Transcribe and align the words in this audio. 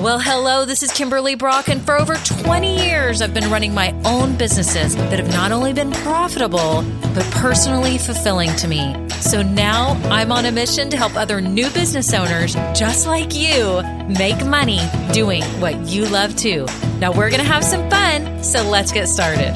Well, 0.00 0.18
hello, 0.18 0.64
this 0.64 0.82
is 0.82 0.90
Kimberly 0.90 1.34
Brock, 1.34 1.68
and 1.68 1.82
for 1.82 1.94
over 1.94 2.14
20 2.14 2.86
years, 2.86 3.20
I've 3.20 3.34
been 3.34 3.50
running 3.50 3.74
my 3.74 3.92
own 4.06 4.34
businesses 4.34 4.96
that 4.96 5.18
have 5.18 5.28
not 5.28 5.52
only 5.52 5.74
been 5.74 5.92
profitable, 5.92 6.82
but 7.12 7.22
personally 7.32 7.98
fulfilling 7.98 8.48
to 8.56 8.66
me. 8.66 8.96
So 9.20 9.42
now 9.42 10.00
I'm 10.04 10.32
on 10.32 10.46
a 10.46 10.52
mission 10.52 10.88
to 10.88 10.96
help 10.96 11.16
other 11.16 11.42
new 11.42 11.68
business 11.68 12.14
owners 12.14 12.54
just 12.74 13.06
like 13.06 13.34
you 13.34 13.82
make 14.08 14.42
money 14.46 14.80
doing 15.12 15.42
what 15.60 15.78
you 15.86 16.06
love 16.06 16.34
to. 16.36 16.64
Now 16.98 17.12
we're 17.12 17.28
going 17.28 17.42
to 17.42 17.46
have 17.46 17.62
some 17.62 17.90
fun, 17.90 18.42
so 18.42 18.66
let's 18.70 18.92
get 18.92 19.06
started. 19.06 19.52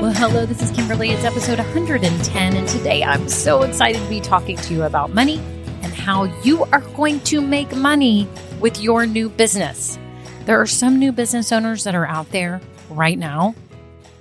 Well, 0.00 0.12
hello, 0.14 0.46
this 0.46 0.60
is 0.60 0.72
Kimberly. 0.72 1.12
It's 1.12 1.24
episode 1.24 1.58
110, 1.58 2.56
and 2.56 2.68
today 2.68 3.04
I'm 3.04 3.28
so 3.28 3.62
excited 3.62 4.02
to 4.02 4.08
be 4.08 4.20
talking 4.20 4.56
to 4.56 4.74
you 4.74 4.82
about 4.82 5.14
money 5.14 5.40
how 6.02 6.24
you 6.42 6.64
are 6.72 6.80
going 6.96 7.20
to 7.20 7.40
make 7.40 7.76
money 7.76 8.26
with 8.58 8.80
your 8.80 9.06
new 9.06 9.28
business. 9.28 9.96
There 10.46 10.60
are 10.60 10.66
some 10.66 10.98
new 10.98 11.12
business 11.12 11.52
owners 11.52 11.84
that 11.84 11.94
are 11.94 12.08
out 12.08 12.28
there 12.30 12.60
right 12.90 13.16
now 13.16 13.54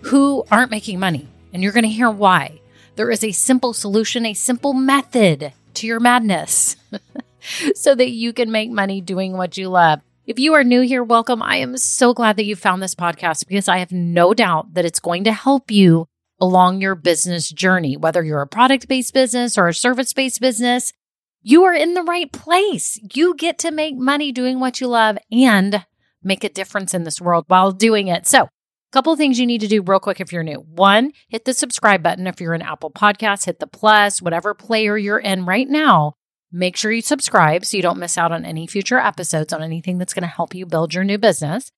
who 0.02 0.44
aren't 0.52 0.70
making 0.70 0.99
money, 0.99 1.27
and 1.52 1.63
you're 1.63 1.71
going 1.71 1.81
to 1.84 1.90
hear 1.90 2.12
why. 2.12 2.62
There 2.98 3.09
is 3.09 3.23
a 3.23 3.31
simple 3.31 3.73
solution, 3.73 4.27
a 4.27 4.35
simple 4.35 4.73
method 4.73 5.54
to 5.73 5.88
your 5.88 5.99
madness 5.99 6.76
so 7.73 7.95
that 7.95 8.12
you 8.12 8.32
can 8.32 8.52
make 8.52 8.70
money 8.70 9.02
doing 9.02 9.35
what 9.35 9.57
you 9.57 9.68
love. 9.68 10.02
If 10.27 10.38
you 10.38 10.54
are 10.54 10.63
new 10.63 10.82
here, 10.82 11.04
welcome. 11.04 11.41
I 11.41 11.55
am 11.55 11.77
so 11.77 12.13
glad 12.13 12.38
that 12.38 12.45
you 12.45 12.55
found 12.55 12.84
this 12.84 12.93
podcast 12.93 13.48
because 13.48 13.68
I 13.68 13.79
have 13.79 13.91
no 13.91 14.35
doubt 14.35 14.76
that 14.76 14.85
it's 14.85 14.99
going 14.99 15.23
to 15.23 15.34
help 15.34 15.71
you 15.71 16.07
along 16.40 16.79
your 16.79 16.93
business 16.93 17.49
journey. 17.49 17.98
Whether 17.98 18.23
you're 18.23 18.41
a 18.41 18.48
product 18.48 18.88
based 18.88 19.16
business 19.16 19.57
or 19.57 19.68
a 19.68 19.73
service 19.73 20.13
based 20.13 20.40
business, 20.40 20.93
you 21.41 21.63
are 21.63 21.73
in 21.73 21.94
the 21.94 22.04
right 22.04 22.31
place. 22.31 23.00
You 23.13 23.36
get 23.36 23.58
to 23.59 23.72
make 23.72 23.95
money 23.95 24.32
doing 24.32 24.59
what 24.59 24.80
you 24.80 24.88
love 24.88 25.18
and 25.32 25.85
make 26.24 26.43
a 26.43 26.49
difference 26.49 26.93
in 26.93 27.04
this 27.04 27.21
world 27.21 27.46
while 27.48 27.71
doing 27.71 28.07
it. 28.07 28.27
So, 28.27 28.43
a 28.43 28.49
couple 28.91 29.13
of 29.13 29.18
things 29.18 29.40
you 29.40 29.46
need 29.46 29.62
to 29.62 29.68
do 29.68 29.82
real 29.82 29.99
quick 29.99 30.20
if 30.20 30.32
you're 30.32 30.43
new. 30.43 30.60
One, 30.60 31.13
hit 31.30 31.46
the 31.46 31.54
subscribe 31.54 32.04
button 32.04 32.27
if 32.27 32.41
you're 32.41 32.54
in 32.54 32.62
Apple 32.62 32.91
Podcasts, 32.91 33.46
hit 33.46 33.60
the 33.60 33.68
plus, 33.68 34.21
whatever 34.21 34.54
player 34.54 34.98
you're 34.98 35.20
in 35.20 35.46
right 35.46 35.70
now 35.70 36.15
Make 36.52 36.76
sure 36.76 36.91
you 36.91 37.02
subscribe 37.02 37.63
so 37.63 37.77
you 37.77 37.84
don't 37.84 37.98
miss 37.98 38.18
out 38.18 38.34
on 38.34 38.43
any 38.43 38.68
future 38.68 38.98
episodes 38.98 39.54
on 39.54 39.63
anything 39.63 39.98
that's 39.98 40.13
going 40.13 40.24
to 40.24 40.27
help 40.27 40.54
you 40.54 40.65
build 40.65 40.93
your 40.93 41.05
new 41.05 41.18
business. 41.18 41.71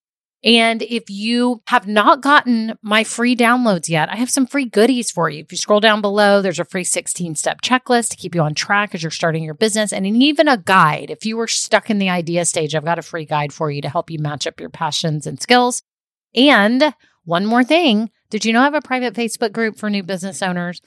And 0.43 0.81
if 0.81 1.09
you 1.09 1.61
have 1.67 1.87
not 1.87 2.21
gotten 2.21 2.77
my 2.81 3.05
free 3.05 3.35
downloads 3.35 3.87
yet, 3.87 4.09
I 4.09 4.17
have 4.17 4.29
some 4.29 4.45
free 4.45 4.65
goodies 4.65 5.09
for 5.09 5.29
you. 5.29 5.39
If 5.41 5.51
you 5.51 5.57
scroll 5.57 5.79
down 5.79 6.01
below, 6.01 6.41
there's 6.41 6.59
a 6.59 6.65
free 6.65 6.83
16 6.83 7.35
step 7.35 7.61
checklist 7.61 8.09
to 8.09 8.17
keep 8.17 8.35
you 8.35 8.41
on 8.41 8.53
track 8.53 8.93
as 8.93 9.01
you're 9.01 9.11
starting 9.11 9.43
your 9.43 9.53
business 9.53 9.93
and 9.93 10.05
even 10.05 10.49
a 10.49 10.57
guide. 10.57 11.09
If 11.09 11.25
you 11.25 11.37
were 11.37 11.47
stuck 11.47 11.89
in 11.89 11.97
the 11.97 12.09
idea 12.09 12.43
stage, 12.43 12.75
I've 12.75 12.83
got 12.83 12.99
a 12.99 13.03
free 13.03 13.25
guide 13.25 13.53
for 13.53 13.71
you 13.71 13.81
to 13.81 13.89
help 13.89 14.09
you 14.09 14.19
match 14.19 14.45
up 14.45 14.59
your 14.59 14.69
passions 14.69 15.25
and 15.25 15.41
skills. 15.41 15.81
And 16.35 16.93
one 17.23 17.45
more 17.45 17.63
thing 17.63 18.09
did 18.29 18.45
you 18.45 18.51
know 18.51 18.61
I 18.61 18.63
have 18.63 18.73
a 18.73 18.81
private 18.81 19.13
Facebook 19.13 19.53
group 19.53 19.77
for 19.77 19.89
new 19.89 20.01
business 20.01 20.41
owners? 20.41 20.81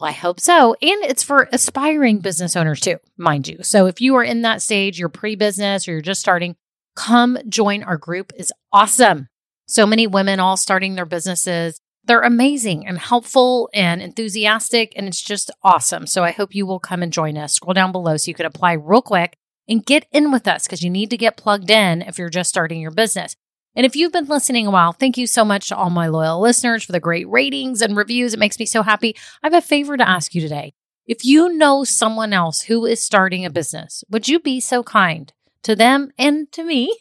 Well, 0.00 0.08
I 0.08 0.12
hope 0.12 0.40
so. 0.40 0.74
And 0.80 1.04
it's 1.04 1.22
for 1.22 1.48
aspiring 1.52 2.18
business 2.18 2.56
owners 2.56 2.80
too, 2.80 2.96
mind 3.16 3.46
you. 3.48 3.58
So 3.62 3.86
if 3.86 4.00
you 4.00 4.16
are 4.16 4.24
in 4.24 4.42
that 4.42 4.62
stage, 4.62 4.98
you're 4.98 5.08
pre 5.08 5.36
business 5.36 5.86
or 5.86 5.92
you're 5.92 6.00
just 6.00 6.20
starting, 6.20 6.56
come 6.96 7.38
join 7.48 7.82
our 7.84 7.96
group 7.96 8.32
is 8.36 8.52
awesome. 8.72 9.28
So 9.68 9.86
many 9.86 10.06
women 10.06 10.40
all 10.40 10.56
starting 10.56 10.94
their 10.94 11.06
businesses. 11.06 11.80
They're 12.04 12.22
amazing 12.22 12.86
and 12.86 12.98
helpful 12.98 13.68
and 13.74 14.00
enthusiastic, 14.00 14.92
and 14.96 15.08
it's 15.08 15.20
just 15.20 15.50
awesome. 15.62 16.06
So 16.06 16.24
I 16.24 16.30
hope 16.30 16.54
you 16.54 16.66
will 16.66 16.78
come 16.78 17.02
and 17.02 17.12
join 17.12 17.36
us. 17.36 17.54
Scroll 17.54 17.74
down 17.74 17.92
below 17.92 18.16
so 18.16 18.28
you 18.28 18.34
can 18.34 18.46
apply 18.46 18.72
real 18.72 19.02
quick 19.02 19.36
and 19.68 19.84
get 19.84 20.06
in 20.12 20.30
with 20.30 20.46
us 20.46 20.66
because 20.66 20.82
you 20.82 20.90
need 20.90 21.10
to 21.10 21.16
get 21.16 21.36
plugged 21.36 21.70
in 21.70 22.02
if 22.02 22.18
you're 22.18 22.28
just 22.28 22.48
starting 22.48 22.80
your 22.80 22.92
business. 22.92 23.34
And 23.74 23.84
if 23.84 23.94
you've 23.94 24.12
been 24.12 24.26
listening 24.26 24.66
a 24.66 24.70
while, 24.70 24.92
thank 24.92 25.18
you 25.18 25.26
so 25.26 25.44
much 25.44 25.68
to 25.68 25.76
all 25.76 25.90
my 25.90 26.06
loyal 26.06 26.40
listeners 26.40 26.84
for 26.84 26.92
the 26.92 27.00
great 27.00 27.28
ratings 27.28 27.82
and 27.82 27.96
reviews. 27.96 28.32
It 28.32 28.40
makes 28.40 28.58
me 28.58 28.66
so 28.66 28.82
happy. 28.82 29.14
I 29.42 29.48
have 29.48 29.54
a 29.54 29.60
favor 29.60 29.96
to 29.96 30.08
ask 30.08 30.34
you 30.34 30.40
today. 30.40 30.72
If 31.06 31.24
you 31.24 31.52
know 31.52 31.84
someone 31.84 32.32
else 32.32 32.62
who 32.62 32.86
is 32.86 33.02
starting 33.02 33.44
a 33.44 33.50
business, 33.50 34.02
would 34.08 34.28
you 34.28 34.40
be 34.40 34.60
so 34.60 34.82
kind 34.82 35.32
to 35.66 35.76
them 35.76 36.10
and 36.18 36.50
to 36.52 36.64
me 36.64 36.96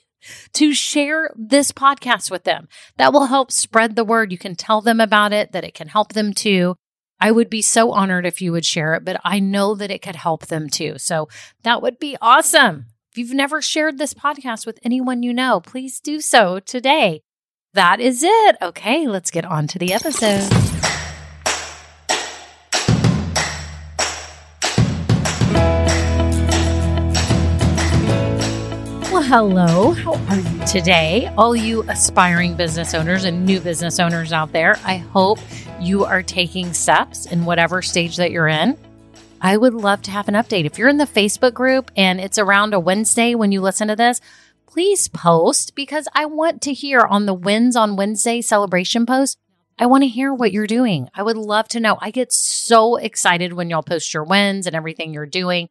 to 0.54 0.74
share 0.74 1.32
this 1.36 1.72
podcast 1.72 2.30
with 2.30 2.44
them? 2.44 2.68
That 2.98 3.14
will 3.14 3.28
help 3.28 3.52
spread 3.52 3.96
the 3.96 4.04
word. 4.04 4.32
You 4.32 4.38
can 4.38 4.56
tell 4.56 4.82
them 4.82 5.00
about 5.00 5.34
it, 5.34 5.52
that 5.54 5.64
it 5.64 5.74
can 5.74 5.88
help 5.88 6.14
them 6.14 6.34
too. 6.34 6.76
I 7.20 7.32
would 7.32 7.50
be 7.50 7.62
so 7.62 7.92
honored 7.92 8.26
if 8.26 8.42
you 8.42 8.52
would 8.52 8.66
share 8.66 8.94
it, 8.96 9.06
but 9.06 9.22
I 9.24 9.40
know 9.40 9.76
that 9.76 9.92
it 9.92 10.02
could 10.02 10.18
help 10.18 10.48
them 10.48 10.70
too. 10.70 10.98
So 10.98 11.30
that 11.64 11.82
would 11.82 11.98
be 11.98 12.18
awesome. 12.22 12.88
If 13.12 13.18
you've 13.18 13.34
never 13.34 13.62
shared 13.62 13.98
this 13.98 14.14
podcast 14.14 14.66
with 14.66 14.80
anyone 14.84 15.24
you 15.24 15.34
know, 15.34 15.62
please 15.62 16.02
do 16.02 16.20
so 16.20 16.60
today. 16.60 17.22
That 17.74 18.02
is 18.02 18.24
it. 18.24 18.58
Okay, 18.62 19.08
let's 19.08 19.32
get 19.32 19.46
on 19.46 19.68
to 19.68 19.80
the 19.80 19.94
episode. 19.94 20.75
Hello. 29.26 29.92
How 29.92 30.14
are 30.14 30.40
you 30.40 30.66
today? 30.66 31.34
All 31.38 31.56
you 31.56 31.84
aspiring 31.90 32.56
business 32.56 32.94
owners 32.94 33.26
and 33.26 33.46
new 33.46 33.60
business 33.60 34.00
owners 34.00 34.32
out 34.32 34.52
there, 34.52 34.78
I 34.86 34.98
hope 34.98 35.40
you 35.80 36.06
are 36.06 36.24
taking 36.24 36.74
steps 36.74 37.26
in 37.26 37.46
whatever 37.46 37.82
stage 37.82 38.18
that 38.18 38.32
you're 38.32 38.48
in 38.48 38.78
I 39.46 39.58
would 39.58 39.76
love 39.76 40.02
to 40.04 40.12
have 40.12 40.28
an 40.28 40.34
update. 40.34 40.66
If 40.66 40.80
you're 40.80 40.90
in 40.90 40.98
the 40.98 41.06
Facebook 41.06 41.54
group 41.54 41.92
and 41.96 42.20
it's 42.20 42.40
around 42.40 42.74
a 42.74 42.80
Wednesday 42.80 43.36
when 43.36 43.52
you 43.52 43.62
listen 43.62 43.90
to 43.90 43.96
this, 43.96 44.20
please 44.66 45.08
post 45.08 45.76
because 45.76 46.08
I 46.16 46.26
want 46.26 46.64
to 46.64 46.74
hear 46.74 47.02
on 47.02 47.28
the 47.28 47.34
Wins 47.36 47.76
on 47.76 47.96
Wednesday 47.96 48.42
celebration 48.42 49.06
post. 49.06 49.38
I 49.78 49.86
want 49.86 50.04
to 50.04 50.08
hear 50.08 50.34
what 50.34 50.52
you're 50.52 50.66
doing. 50.66 51.10
I 51.14 51.22
would 51.22 51.38
love 51.38 51.68
to 51.70 51.80
know. 51.80 51.96
I 52.02 52.10
get 52.10 52.32
so 52.32 52.96
excited 52.96 53.54
when 53.54 53.70
y'all 53.70 53.84
post 53.84 54.16
your 54.16 54.24
wins 54.24 54.66
and 54.66 54.76
everything 54.76 55.14
you're 55.14 55.28
doing. 55.28 55.68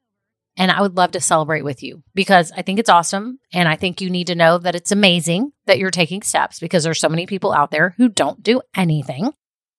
And 0.57 0.71
I 0.71 0.81
would 0.81 0.97
love 0.97 1.13
to 1.13 1.21
celebrate 1.21 1.65
with 1.65 1.83
you 1.83 2.03
because 2.15 2.53
I 2.53 2.63
think 2.63 2.79
it's 2.79 2.89
awesome. 2.89 3.41
And 3.53 3.69
I 3.69 3.77
think 3.77 4.01
you 4.01 4.09
need 4.09 4.29
to 4.29 4.37
know 4.37 4.59
that 4.59 4.77
it's 4.77 4.93
amazing 4.93 5.53
that 5.67 5.79
you're 5.79 5.91
taking 5.91 6.23
steps 6.23 6.61
because 6.61 6.85
there's 6.85 7.01
so 7.01 7.09
many 7.09 7.27
people 7.27 7.53
out 7.53 7.71
there 7.71 7.95
who 7.97 8.09
don't 8.09 8.43
do 8.43 8.61
anything 8.77 9.33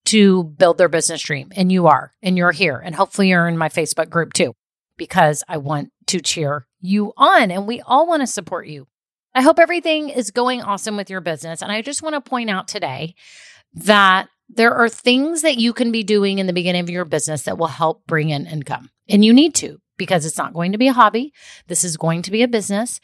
to 0.06 0.44
build 0.44 0.78
their 0.78 0.88
business 0.88 1.22
dream. 1.22 1.50
And 1.56 1.72
you 1.72 1.86
are, 1.86 2.12
and 2.22 2.36
you're 2.36 2.52
here. 2.52 2.78
And 2.78 2.94
hopefully 2.94 3.28
you're 3.28 3.48
in 3.48 3.58
my 3.58 3.68
Facebook 3.68 4.10
group 4.10 4.34
too, 4.34 4.54
because 4.96 5.42
I 5.48 5.56
want 5.56 5.90
to 6.08 6.20
cheer 6.20 6.66
you 6.80 7.12
on 7.16 7.50
and 7.50 7.66
we 7.66 7.80
all 7.80 8.06
want 8.06 8.22
to 8.22 8.26
support 8.26 8.68
you. 8.68 8.86
I 9.34 9.42
hope 9.42 9.58
everything 9.58 10.08
is 10.08 10.30
going 10.30 10.62
awesome 10.62 10.96
with 10.96 11.10
your 11.10 11.20
business. 11.20 11.62
And 11.62 11.72
I 11.72 11.82
just 11.82 12.02
want 12.02 12.14
to 12.14 12.20
point 12.20 12.50
out 12.50 12.68
today 12.68 13.14
that 13.74 14.28
there 14.48 14.74
are 14.74 14.88
things 14.88 15.42
that 15.42 15.58
you 15.58 15.72
can 15.72 15.90
be 15.90 16.04
doing 16.04 16.38
in 16.38 16.46
the 16.46 16.52
beginning 16.52 16.82
of 16.82 16.90
your 16.90 17.04
business 17.04 17.42
that 17.42 17.58
will 17.58 17.66
help 17.66 18.06
bring 18.06 18.30
in 18.30 18.46
income. 18.46 18.90
And 19.08 19.24
you 19.24 19.32
need 19.32 19.54
to 19.56 19.78
because 19.96 20.26
it's 20.26 20.38
not 20.38 20.54
going 20.54 20.72
to 20.72 20.78
be 20.78 20.88
a 20.88 20.92
hobby. 20.92 21.32
This 21.68 21.84
is 21.84 21.96
going 21.96 22.22
to 22.22 22.30
be 22.30 22.42
a 22.42 22.48
business 22.48 23.00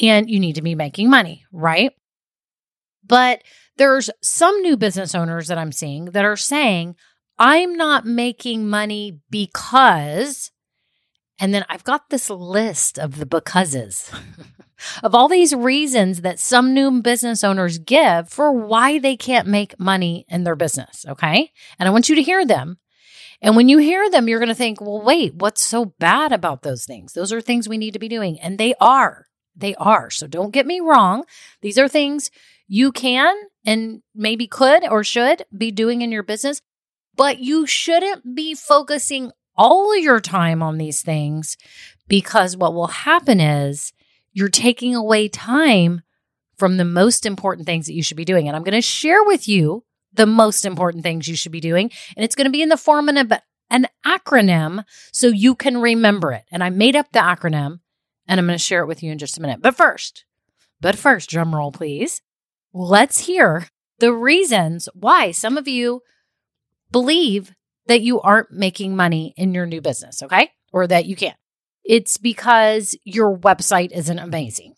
and 0.00 0.28
you 0.30 0.40
need 0.40 0.54
to 0.54 0.62
be 0.62 0.74
making 0.74 1.10
money, 1.10 1.44
right? 1.52 1.92
But 3.04 3.42
there's 3.76 4.10
some 4.22 4.60
new 4.62 4.76
business 4.76 5.14
owners 5.14 5.48
that 5.48 5.58
I'm 5.58 5.72
seeing 5.72 6.06
that 6.06 6.24
are 6.24 6.36
saying, 6.36 6.96
I'm 7.38 7.76
not 7.76 8.06
making 8.06 8.68
money 8.68 9.20
because, 9.30 10.50
and 11.38 11.52
then 11.52 11.64
I've 11.68 11.84
got 11.84 12.08
this 12.08 12.30
list 12.30 12.98
of 12.98 13.18
the 13.18 13.26
becauses 13.26 14.10
of 15.02 15.14
all 15.14 15.28
these 15.28 15.54
reasons 15.54 16.22
that 16.22 16.38
some 16.38 16.72
new 16.72 17.02
business 17.02 17.44
owners 17.44 17.78
give 17.78 18.30
for 18.30 18.52
why 18.52 18.98
they 18.98 19.16
can't 19.16 19.46
make 19.46 19.78
money 19.78 20.24
in 20.28 20.44
their 20.44 20.56
business. 20.56 21.04
Okay. 21.06 21.52
And 21.78 21.88
I 21.88 21.92
want 21.92 22.08
you 22.08 22.16
to 22.16 22.22
hear 22.22 22.46
them. 22.46 22.78
And 23.42 23.56
when 23.56 23.68
you 23.68 23.78
hear 23.78 24.10
them, 24.10 24.28
you're 24.28 24.38
going 24.38 24.48
to 24.48 24.54
think, 24.54 24.80
well, 24.80 25.02
wait, 25.02 25.34
what's 25.34 25.62
so 25.62 25.86
bad 25.98 26.32
about 26.32 26.62
those 26.62 26.84
things? 26.84 27.12
Those 27.12 27.32
are 27.32 27.40
things 27.40 27.68
we 27.68 27.78
need 27.78 27.92
to 27.92 27.98
be 27.98 28.08
doing. 28.08 28.40
And 28.40 28.58
they 28.58 28.74
are. 28.80 29.26
They 29.54 29.74
are. 29.76 30.10
So 30.10 30.26
don't 30.26 30.52
get 30.52 30.66
me 30.66 30.80
wrong. 30.80 31.24
These 31.62 31.78
are 31.78 31.88
things 31.88 32.30
you 32.68 32.92
can 32.92 33.34
and 33.64 34.02
maybe 34.14 34.46
could 34.46 34.88
or 34.88 35.04
should 35.04 35.44
be 35.56 35.70
doing 35.70 36.02
in 36.02 36.12
your 36.12 36.22
business, 36.22 36.60
but 37.14 37.38
you 37.38 37.66
shouldn't 37.66 38.34
be 38.34 38.54
focusing 38.54 39.32
all 39.56 39.96
your 39.96 40.20
time 40.20 40.62
on 40.62 40.78
these 40.78 41.02
things 41.02 41.56
because 42.08 42.56
what 42.56 42.74
will 42.74 42.88
happen 42.88 43.40
is 43.40 43.92
you're 44.32 44.48
taking 44.48 44.94
away 44.94 45.28
time 45.28 46.02
from 46.58 46.76
the 46.76 46.84
most 46.84 47.24
important 47.26 47.66
things 47.66 47.86
that 47.86 47.94
you 47.94 48.02
should 48.02 48.16
be 48.16 48.24
doing. 48.24 48.48
And 48.48 48.56
I'm 48.56 48.62
going 48.62 48.74
to 48.74 48.82
share 48.82 49.24
with 49.24 49.48
you 49.48 49.84
the 50.16 50.26
most 50.26 50.64
important 50.64 51.02
things 51.02 51.28
you 51.28 51.36
should 51.36 51.52
be 51.52 51.60
doing. 51.60 51.90
And 52.16 52.24
it's 52.24 52.34
going 52.34 52.46
to 52.46 52.50
be 52.50 52.62
in 52.62 52.68
the 52.68 52.76
form 52.76 53.08
of 53.08 53.32
an 53.70 53.86
acronym 54.04 54.84
so 55.12 55.28
you 55.28 55.54
can 55.54 55.78
remember 55.78 56.32
it. 56.32 56.44
And 56.50 56.62
I 56.62 56.70
made 56.70 56.96
up 56.96 57.12
the 57.12 57.20
acronym 57.20 57.80
and 58.28 58.40
I'm 58.40 58.46
going 58.46 58.58
to 58.58 58.62
share 58.62 58.82
it 58.82 58.86
with 58.86 59.02
you 59.02 59.12
in 59.12 59.18
just 59.18 59.38
a 59.38 59.40
minute. 59.40 59.62
But 59.62 59.76
first, 59.76 60.24
but 60.80 60.96
first, 60.96 61.30
drum 61.30 61.54
roll, 61.54 61.72
please 61.72 62.22
let's 62.72 63.20
hear 63.20 63.68
the 63.98 64.12
reasons 64.12 64.88
why 64.94 65.30
some 65.30 65.56
of 65.56 65.66
you 65.66 66.02
believe 66.90 67.54
that 67.86 68.02
you 68.02 68.20
aren't 68.20 68.50
making 68.50 68.94
money 68.94 69.32
in 69.36 69.54
your 69.54 69.66
new 69.66 69.80
business, 69.80 70.22
okay? 70.22 70.50
Or 70.72 70.86
that 70.86 71.06
you 71.06 71.16
can't. 71.16 71.36
It's 71.84 72.18
because 72.18 72.96
your 73.04 73.36
website 73.36 73.92
isn't 73.92 74.18
amazing. 74.18 74.74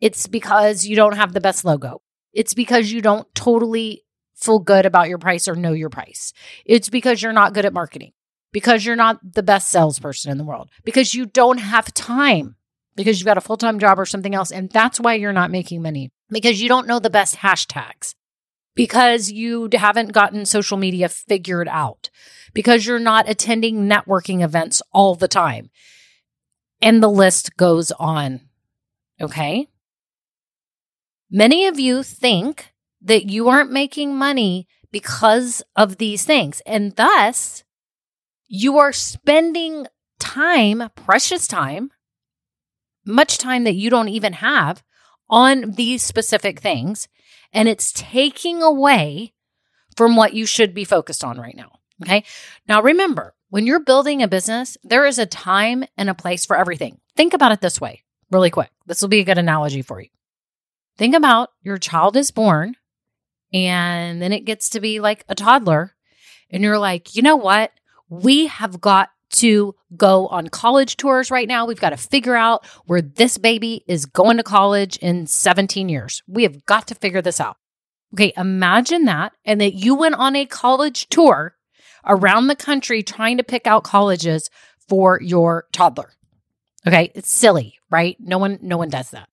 It's 0.00 0.26
because 0.26 0.84
you 0.84 0.96
don't 0.96 1.16
have 1.16 1.32
the 1.32 1.40
best 1.40 1.64
logo. 1.64 2.00
It's 2.32 2.54
because 2.54 2.90
you 2.90 3.02
don't 3.02 3.32
totally 3.34 4.04
feel 4.38 4.58
good 4.58 4.86
about 4.86 5.08
your 5.08 5.18
price 5.18 5.48
or 5.48 5.56
know 5.56 5.72
your 5.72 5.90
price. 5.90 6.32
It's 6.64 6.88
because 6.88 7.22
you're 7.22 7.32
not 7.32 7.54
good 7.54 7.64
at 7.64 7.72
marketing, 7.72 8.12
because 8.52 8.84
you're 8.84 8.96
not 8.96 9.18
the 9.34 9.42
best 9.42 9.68
salesperson 9.68 10.30
in 10.30 10.38
the 10.38 10.44
world, 10.44 10.70
because 10.84 11.14
you 11.14 11.26
don't 11.26 11.58
have 11.58 11.92
time, 11.92 12.56
because 12.94 13.18
you've 13.18 13.26
got 13.26 13.36
a 13.38 13.42
full 13.42 13.56
time 13.56 13.78
job 13.78 13.98
or 13.98 14.06
something 14.06 14.34
else. 14.34 14.50
And 14.52 14.70
that's 14.70 15.00
why 15.00 15.14
you're 15.14 15.32
not 15.32 15.50
making 15.50 15.82
money, 15.82 16.10
because 16.30 16.62
you 16.62 16.68
don't 16.68 16.86
know 16.86 16.98
the 16.98 17.10
best 17.10 17.36
hashtags, 17.36 18.14
because 18.74 19.30
you 19.30 19.68
haven't 19.72 20.12
gotten 20.12 20.46
social 20.46 20.76
media 20.76 21.08
figured 21.08 21.68
out, 21.68 22.10
because 22.54 22.86
you're 22.86 22.98
not 22.98 23.28
attending 23.28 23.88
networking 23.88 24.42
events 24.42 24.82
all 24.92 25.14
the 25.14 25.28
time. 25.28 25.70
And 26.80 27.02
the 27.02 27.10
list 27.10 27.56
goes 27.56 27.90
on. 27.92 28.40
Okay. 29.20 29.66
Many 31.28 31.66
of 31.66 31.80
you 31.80 32.04
think 32.04 32.72
that 33.02 33.30
you 33.30 33.48
aren't 33.48 33.70
making 33.70 34.16
money 34.16 34.66
because 34.90 35.62
of 35.76 35.98
these 35.98 36.24
things. 36.24 36.62
And 36.66 36.94
thus, 36.96 37.64
you 38.48 38.78
are 38.78 38.92
spending 38.92 39.86
time, 40.18 40.88
precious 40.94 41.46
time, 41.46 41.90
much 43.04 43.38
time 43.38 43.64
that 43.64 43.74
you 43.74 43.90
don't 43.90 44.08
even 44.08 44.34
have 44.34 44.82
on 45.30 45.72
these 45.72 46.02
specific 46.02 46.60
things. 46.60 47.08
And 47.52 47.68
it's 47.68 47.92
taking 47.92 48.62
away 48.62 49.34
from 49.96 50.16
what 50.16 50.34
you 50.34 50.46
should 50.46 50.74
be 50.74 50.84
focused 50.84 51.24
on 51.24 51.38
right 51.40 51.56
now. 51.56 51.72
Okay. 52.02 52.24
Now, 52.68 52.82
remember, 52.82 53.34
when 53.50 53.66
you're 53.66 53.80
building 53.80 54.22
a 54.22 54.28
business, 54.28 54.76
there 54.82 55.06
is 55.06 55.18
a 55.18 55.26
time 55.26 55.84
and 55.96 56.08
a 56.08 56.14
place 56.14 56.46
for 56.46 56.56
everything. 56.56 57.00
Think 57.16 57.34
about 57.34 57.52
it 57.52 57.60
this 57.60 57.80
way, 57.80 58.04
really 58.30 58.50
quick. 58.50 58.70
This 58.86 59.02
will 59.02 59.08
be 59.08 59.20
a 59.20 59.24
good 59.24 59.38
analogy 59.38 59.82
for 59.82 60.00
you. 60.00 60.08
Think 60.96 61.14
about 61.14 61.50
your 61.62 61.78
child 61.78 62.16
is 62.16 62.30
born 62.30 62.76
and 63.52 64.20
then 64.20 64.32
it 64.32 64.44
gets 64.44 64.70
to 64.70 64.80
be 64.80 65.00
like 65.00 65.24
a 65.28 65.34
toddler. 65.34 65.94
And 66.50 66.62
you're 66.62 66.78
like, 66.78 67.14
you 67.14 67.22
know 67.22 67.36
what? 67.36 67.72
We 68.08 68.46
have 68.46 68.80
got 68.80 69.10
to 69.30 69.74
go 69.96 70.26
on 70.28 70.48
college 70.48 70.96
tours 70.96 71.30
right 71.30 71.48
now. 71.48 71.66
We've 71.66 71.80
got 71.80 71.90
to 71.90 71.96
figure 71.96 72.34
out 72.34 72.66
where 72.86 73.02
this 73.02 73.36
baby 73.38 73.84
is 73.86 74.06
going 74.06 74.38
to 74.38 74.42
college 74.42 74.96
in 74.98 75.26
17 75.26 75.88
years. 75.88 76.22
We 76.26 76.44
have 76.44 76.64
got 76.64 76.86
to 76.88 76.94
figure 76.94 77.22
this 77.22 77.40
out. 77.40 77.56
Okay, 78.14 78.32
imagine 78.36 79.04
that. 79.04 79.32
And 79.44 79.60
that 79.60 79.74
you 79.74 79.94
went 79.94 80.14
on 80.14 80.34
a 80.34 80.46
college 80.46 81.08
tour 81.08 81.56
around 82.06 82.46
the 82.46 82.56
country 82.56 83.02
trying 83.02 83.36
to 83.36 83.44
pick 83.44 83.66
out 83.66 83.84
colleges 83.84 84.48
for 84.88 85.20
your 85.20 85.66
toddler. 85.72 86.12
Okay, 86.86 87.12
it's 87.14 87.30
silly, 87.30 87.78
right? 87.90 88.16
No 88.18 88.38
one 88.38 88.58
no 88.62 88.78
one 88.78 88.88
does 88.88 89.10
that. 89.10 89.28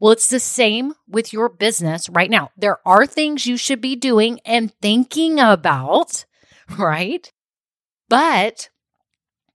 Well, 0.00 0.12
it's 0.12 0.28
the 0.28 0.40
same 0.40 0.94
with 1.08 1.32
your 1.32 1.48
business 1.48 2.08
right 2.08 2.30
now. 2.30 2.50
There 2.56 2.78
are 2.86 3.06
things 3.06 3.46
you 3.46 3.56
should 3.56 3.80
be 3.80 3.96
doing 3.96 4.40
and 4.44 4.72
thinking 4.80 5.40
about, 5.40 6.24
right? 6.78 7.32
But 8.08 8.70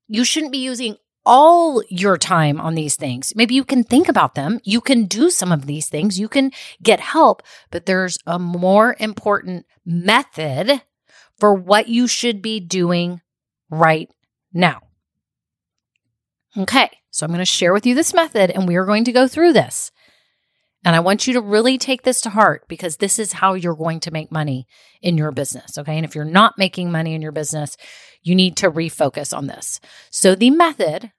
you 0.07 0.25
shouldn't 0.25 0.51
be 0.51 0.59
using 0.59 0.97
all 1.25 1.81
your 1.89 2.17
time 2.17 2.59
on 2.59 2.75
these 2.75 2.95
things. 2.95 3.33
Maybe 3.35 3.55
you 3.55 3.63
can 3.63 3.83
think 3.83 4.09
about 4.09 4.35
them. 4.35 4.59
You 4.63 4.81
can 4.81 5.05
do 5.05 5.29
some 5.29 5.51
of 5.51 5.65
these 5.65 5.87
things. 5.87 6.19
You 6.19 6.27
can 6.27 6.51
get 6.81 6.99
help, 6.99 7.41
but 7.71 7.85
there's 7.85 8.17
a 8.27 8.37
more 8.37 8.95
important 8.99 9.65
method 9.85 10.81
for 11.39 11.53
what 11.53 11.87
you 11.87 12.07
should 12.07 12.41
be 12.41 12.59
doing 12.59 13.21
right 13.69 14.09
now. 14.53 14.81
Okay, 16.57 16.89
so 17.09 17.25
I'm 17.25 17.31
going 17.31 17.39
to 17.39 17.45
share 17.45 17.73
with 17.73 17.85
you 17.85 17.95
this 17.95 18.13
method 18.13 18.51
and 18.51 18.67
we 18.67 18.75
are 18.75 18.85
going 18.85 19.05
to 19.05 19.11
go 19.11 19.27
through 19.27 19.53
this. 19.53 19.91
And 20.85 20.95
I 20.95 20.99
want 20.99 21.27
you 21.27 21.33
to 21.33 21.41
really 21.41 21.77
take 21.77 22.03
this 22.03 22.19
to 22.21 22.29
heart 22.29 22.65
because 22.67 22.97
this 22.97 23.17
is 23.17 23.33
how 23.33 23.53
you're 23.53 23.75
going 23.75 24.01
to 24.01 24.11
make 24.11 24.31
money 24.31 24.67
in 25.01 25.17
your 25.17 25.31
business. 25.31 25.77
Okay. 25.77 25.95
And 25.95 26.05
if 26.05 26.15
you're 26.15 26.25
not 26.25 26.57
making 26.57 26.91
money 26.91 27.13
in 27.13 27.21
your 27.21 27.31
business, 27.31 27.77
you 28.21 28.35
need 28.35 28.57
to 28.57 28.71
refocus 28.71 29.35
on 29.35 29.47
this. 29.47 29.79
So 30.11 30.35
the 30.35 30.49
method 30.49 31.11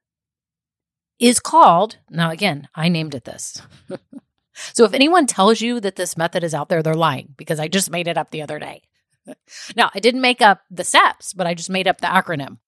is 1.18 1.40
called, 1.40 1.98
now 2.10 2.30
again, 2.30 2.68
I 2.74 2.88
named 2.88 3.14
it 3.14 3.24
this. 3.24 3.62
so 4.52 4.84
if 4.84 4.92
anyone 4.92 5.26
tells 5.26 5.60
you 5.60 5.80
that 5.80 5.96
this 5.96 6.16
method 6.16 6.44
is 6.44 6.54
out 6.54 6.68
there, 6.68 6.82
they're 6.82 6.94
lying 6.94 7.34
because 7.36 7.58
I 7.58 7.68
just 7.68 7.90
made 7.90 8.08
it 8.08 8.18
up 8.18 8.30
the 8.30 8.42
other 8.42 8.58
day. 8.58 8.82
now, 9.76 9.90
I 9.94 10.00
didn't 10.00 10.20
make 10.20 10.42
up 10.42 10.60
the 10.70 10.84
steps, 10.84 11.32
but 11.32 11.46
I 11.46 11.54
just 11.54 11.70
made 11.70 11.88
up 11.88 12.00
the 12.00 12.06
acronym. 12.08 12.58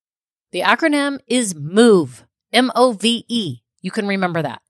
The 0.52 0.60
acronym 0.60 1.18
is 1.26 1.54
MOVE, 1.54 2.24
M 2.52 2.70
O 2.74 2.92
V 2.92 3.24
E. 3.28 3.58
You 3.82 3.90
can 3.90 4.06
remember 4.06 4.40
that. 4.42 4.62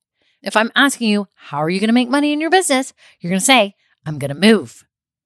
If 0.47 0.57
I'm 0.57 0.71
asking 0.77 1.09
you, 1.09 1.27
how 1.35 1.59
are 1.59 1.69
you 1.69 1.81
going 1.81 1.89
to 1.89 1.93
make 1.93 2.09
money 2.09 2.33
in 2.33 2.41
your 2.41 2.51
business? 2.51 2.95
You're 3.21 3.31
going 3.31 3.41
to 3.41 3.45
say, 3.45 3.75
I'm 4.07 4.19
going 4.19 4.33
to 4.33 4.41
move. 4.41 4.85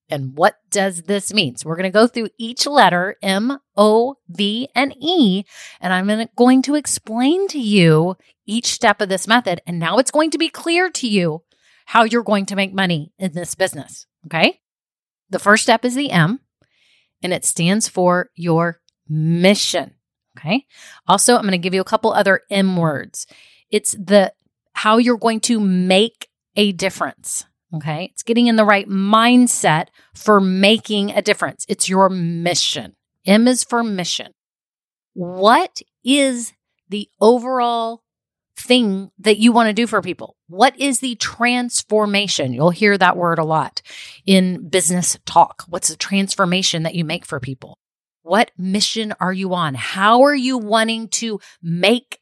And 0.09 0.35
what 0.35 0.57
does 0.71 1.03
this 1.03 1.33
mean? 1.33 1.57
So 1.57 1.69
we're 1.69 1.77
going 1.77 1.85
to 1.85 1.91
go 1.91 2.07
through 2.07 2.31
each 2.39 2.67
letter 2.67 3.17
M, 3.23 3.59
O, 3.77 4.17
V, 4.29 4.69
and 4.75 4.95
E, 4.99 5.45
and 5.79 5.93
I'm 5.93 6.27
going 6.35 6.63
to 6.63 6.75
explain 6.75 7.49
to 7.49 7.61
you 7.61 8.17
each 8.47 8.69
step 8.69 9.03
of 9.03 9.11
this 9.11 9.29
method. 9.29 9.61
And 9.67 9.79
now 9.79 9.99
it's 9.99 10.11
going 10.11 10.31
to 10.31 10.39
be 10.39 10.49
clear 10.49 10.89
to 10.91 11.07
you 11.07 11.43
how 11.85 12.05
you're 12.05 12.23
going 12.23 12.47
to 12.47 12.57
make 12.57 12.73
money 12.73 13.13
in 13.19 13.33
this 13.33 13.55
business. 13.55 14.07
Okay. 14.25 14.61
The 15.29 15.39
first 15.39 15.63
step 15.63 15.85
is 15.85 15.95
the 15.95 16.11
M, 16.11 16.41
and 17.23 17.33
it 17.35 17.45
stands 17.45 17.89
for 17.89 18.31
your 18.35 18.81
mission. 19.07 19.95
Okay. 20.39 20.65
Also, 21.07 21.37
I'm 21.37 21.43
going 21.43 21.53
to 21.53 21.59
give 21.59 21.75
you 21.75 21.83
a 21.83 21.85
couple 21.85 22.11
other 22.11 22.41
M 22.51 22.77
words. 22.77 23.27
It's 23.71 23.93
the 23.93 24.33
how 24.81 24.97
you're 24.97 25.19
going 25.19 25.41
to 25.41 25.61
make 25.61 26.31
a 26.57 26.73
difference. 26.73 27.45
Okay. 27.75 28.09
It's 28.15 28.23
getting 28.23 28.47
in 28.47 28.57
the 28.57 28.65
right 28.65 28.89
mindset 28.89 29.89
for 30.15 30.41
making 30.41 31.11
a 31.11 31.21
difference. 31.21 31.67
It's 31.69 31.87
your 31.87 32.09
mission. 32.09 32.97
M 33.27 33.47
is 33.47 33.63
for 33.63 33.85
mission. 33.85 34.33
What 35.13 35.83
is 36.03 36.55
the 36.89 37.11
overall 37.21 38.03
thing 38.57 39.11
that 39.19 39.37
you 39.37 39.53
want 39.53 39.67
to 39.67 39.75
do 39.75 39.87
for 39.87 40.01
people? 40.01 40.39
What 40.49 40.81
is 40.81 41.01
the 41.01 41.15
transformation? 41.17 42.55
You'll 42.55 42.71
hear 42.71 42.97
that 42.97 43.19
word 43.19 43.39
a 43.39 43.45
lot 43.45 43.83
in 44.25 44.71
business 44.71 45.19
talk. 45.27 45.65
What's 45.69 45.89
the 45.89 45.97
transformation 45.97 46.85
that 46.85 46.95
you 46.95 47.05
make 47.05 47.27
for 47.27 47.39
people? 47.39 47.77
What 48.23 48.51
mission 48.57 49.13
are 49.21 49.33
you 49.35 49.53
on? 49.53 49.75
How 49.75 50.23
are 50.23 50.35
you 50.35 50.57
wanting 50.57 51.09
to 51.09 51.39
make 51.63 52.20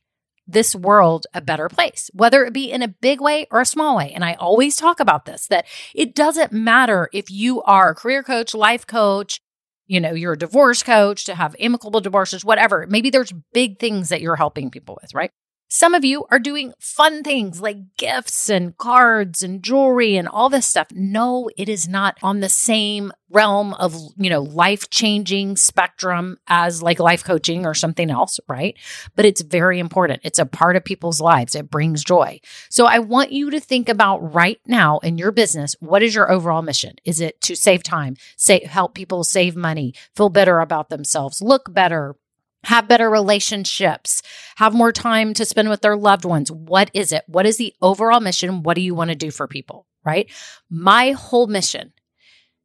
this 0.49 0.75
world 0.75 1.27
a 1.35 1.41
better 1.41 1.69
place, 1.69 2.11
whether 2.15 2.45
it 2.45 2.53
be 2.53 2.73
in 2.73 2.83
a 2.83 2.89
big 2.89 3.21
way 3.21 3.47
or 3.51 3.61
a 3.61 3.67
small 3.67 3.97
way. 3.97 4.11
And 4.13 4.25
I 4.25 4.33
always 4.35 4.77
talk 4.77 4.99
about 4.99 5.27
this 5.27 5.47
that 5.49 5.67
it 5.95 6.15
doesn't 6.15 6.53
matter 6.53 7.11
if 7.13 7.31
you 7.31 7.63
are 7.63 7.91
a 7.91 7.95
career 7.95 8.23
coach, 8.23 8.55
life 8.55 8.87
coach, 8.87 9.41
you 9.87 10.01
know, 10.01 10.13
you're 10.13 10.33
a 10.33 10.39
divorce 10.39 10.83
coach 10.83 11.25
to 11.27 11.35
have 11.35 11.55
amicable 11.61 12.01
divorces, 12.01 12.45
whatever. 12.45 12.87
Maybe 12.89 13.11
there's 13.11 13.33
big 13.53 13.79
things 13.79 14.09
that 14.09 14.21
you're 14.21 14.37
helping 14.37 14.71
people 14.71 14.99
with, 15.01 15.15
right? 15.15 15.31
Some 15.71 15.93
of 15.93 16.03
you 16.03 16.25
are 16.31 16.39
doing 16.39 16.73
fun 16.79 17.23
things 17.23 17.61
like 17.61 17.97
gifts 17.99 18.49
and 18.49 18.77
cards 18.79 19.43
and 19.43 19.63
jewelry 19.63 20.17
and 20.17 20.27
all 20.27 20.49
this 20.49 20.67
stuff. 20.67 20.89
No, 20.93 21.51
it 21.59 21.69
is 21.69 21.87
not 21.87 22.17
on 22.23 22.41
the 22.41 22.49
same 22.49 23.13
realm 23.31 23.75
of, 23.75 23.95
you 24.17 24.31
know, 24.31 24.41
life 24.41 24.89
changing 24.89 25.59
spectrum 25.59 26.39
as 26.47 26.83
like 26.83 26.99
life 26.99 27.23
coaching 27.23 27.67
or 27.67 27.75
something 27.75 28.11
else, 28.11 28.41
right? 28.49 28.79
But 29.15 29.27
it's 29.27 29.43
very 29.43 29.79
important. 29.79 30.23
It's 30.25 30.39
a 30.39 30.47
part 30.47 30.77
of 30.77 30.85
people's 30.85 31.21
lives. 31.21 31.55
It 31.55 31.71
brings 31.71 32.03
joy. 32.03 32.41
So 32.71 32.87
I 32.87 33.01
want 33.01 33.33
you 33.33 33.51
to 33.51 33.61
think 33.61 33.91
about 33.91 34.35
right 34.35 34.61
now 34.67 35.01
in 35.01 35.19
your 35.19 35.33
business, 35.33 35.77
what 35.81 36.03
is 36.03 36.15
your 36.15 36.33
overall 36.33 36.63
mission? 36.63 36.95
Is 37.05 37.21
it 37.21 37.43
to 37.43 37.55
save 37.55 37.83
time, 37.83 38.17
say, 38.39 38.65
help 38.65 38.95
people 38.95 39.23
save 39.23 39.55
money, 39.55 39.93
feel 40.17 40.31
better 40.31 40.61
about 40.61 40.89
themselves, 40.89 41.43
look 41.43 41.75
better, 41.75 42.17
have 42.65 42.89
better 42.89 43.09
relationships, 43.09 44.23
have 44.57 44.75
more 44.75 44.93
time 44.93 45.35
to 45.35 45.45
spend 45.45 45.69
with 45.69 45.81
their 45.81 45.97
loved 45.97 46.25
ones. 46.25 46.51
What 46.51 46.91
is 46.93 47.13
it? 47.13 47.25
What 47.27 47.47
is 47.47 47.57
the 47.57 47.75
overall 47.81 48.21
mission? 48.21 48.63
What 48.63 48.75
do 48.75 48.81
you 48.81 48.95
want 48.95 49.11
to 49.11 49.17
do 49.17 49.31
for 49.31 49.47
people? 49.47 49.87
Right? 50.05 50.31
My 50.71 51.13
whole 51.13 51.47
mission, 51.47 51.93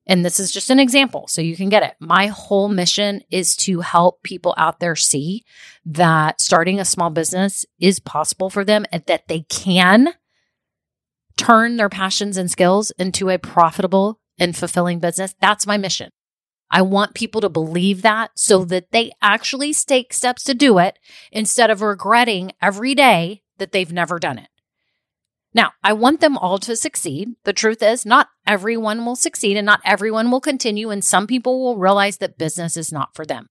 and 0.05 0.25
this 0.25 0.39
is 0.39 0.51
just 0.51 0.69
an 0.69 0.79
example 0.79 1.27
so 1.27 1.41
you 1.41 1.55
can 1.55 1.69
get 1.69 1.83
it. 1.83 1.95
My 1.99 2.27
whole 2.27 2.69
mission 2.69 3.21
is 3.29 3.55
to 3.57 3.81
help 3.81 4.23
people 4.23 4.53
out 4.57 4.79
there 4.79 4.95
see 4.95 5.43
that 5.85 6.41
starting 6.41 6.79
a 6.79 6.85
small 6.85 7.09
business 7.09 7.65
is 7.79 7.99
possible 7.99 8.49
for 8.49 8.65
them 8.65 8.85
and 8.91 9.03
that 9.07 9.27
they 9.27 9.41
can 9.49 10.13
turn 11.37 11.77
their 11.77 11.89
passions 11.89 12.37
and 12.37 12.49
skills 12.49 12.91
into 12.91 13.29
a 13.29 13.37
profitable 13.37 14.19
and 14.39 14.55
fulfilling 14.55 14.99
business. 14.99 15.35
That's 15.39 15.67
my 15.67 15.77
mission. 15.77 16.11
I 16.73 16.81
want 16.81 17.13
people 17.13 17.39
to 17.41 17.49
believe 17.49 18.01
that 18.01 18.31
so 18.33 18.65
that 18.65 18.91
they 18.91 19.11
actually 19.21 19.75
take 19.75 20.11
steps 20.11 20.43
to 20.45 20.55
do 20.55 20.79
it 20.79 20.97
instead 21.31 21.69
of 21.69 21.83
regretting 21.83 22.51
every 22.63 22.95
day 22.95 23.43
that 23.59 23.71
they've 23.71 23.93
never 23.93 24.17
done 24.17 24.39
it. 24.39 24.49
Now, 25.53 25.73
I 25.83 25.93
want 25.93 26.19
them 26.19 26.35
all 26.35 26.57
to 26.57 26.75
succeed. 26.75 27.35
The 27.43 27.53
truth 27.53 27.83
is, 27.83 28.07
not 28.07 28.29
everyone 28.47 29.05
will 29.05 29.15
succeed 29.15 29.55
and 29.55 29.67
not 29.67 29.81
everyone 29.85 30.31
will 30.31 30.41
continue, 30.41 30.89
and 30.89 31.03
some 31.03 31.27
people 31.27 31.63
will 31.63 31.77
realize 31.77 32.17
that 32.17 32.39
business 32.39 32.75
is 32.75 32.91
not 32.91 33.13
for 33.13 33.23
them. 33.23 33.45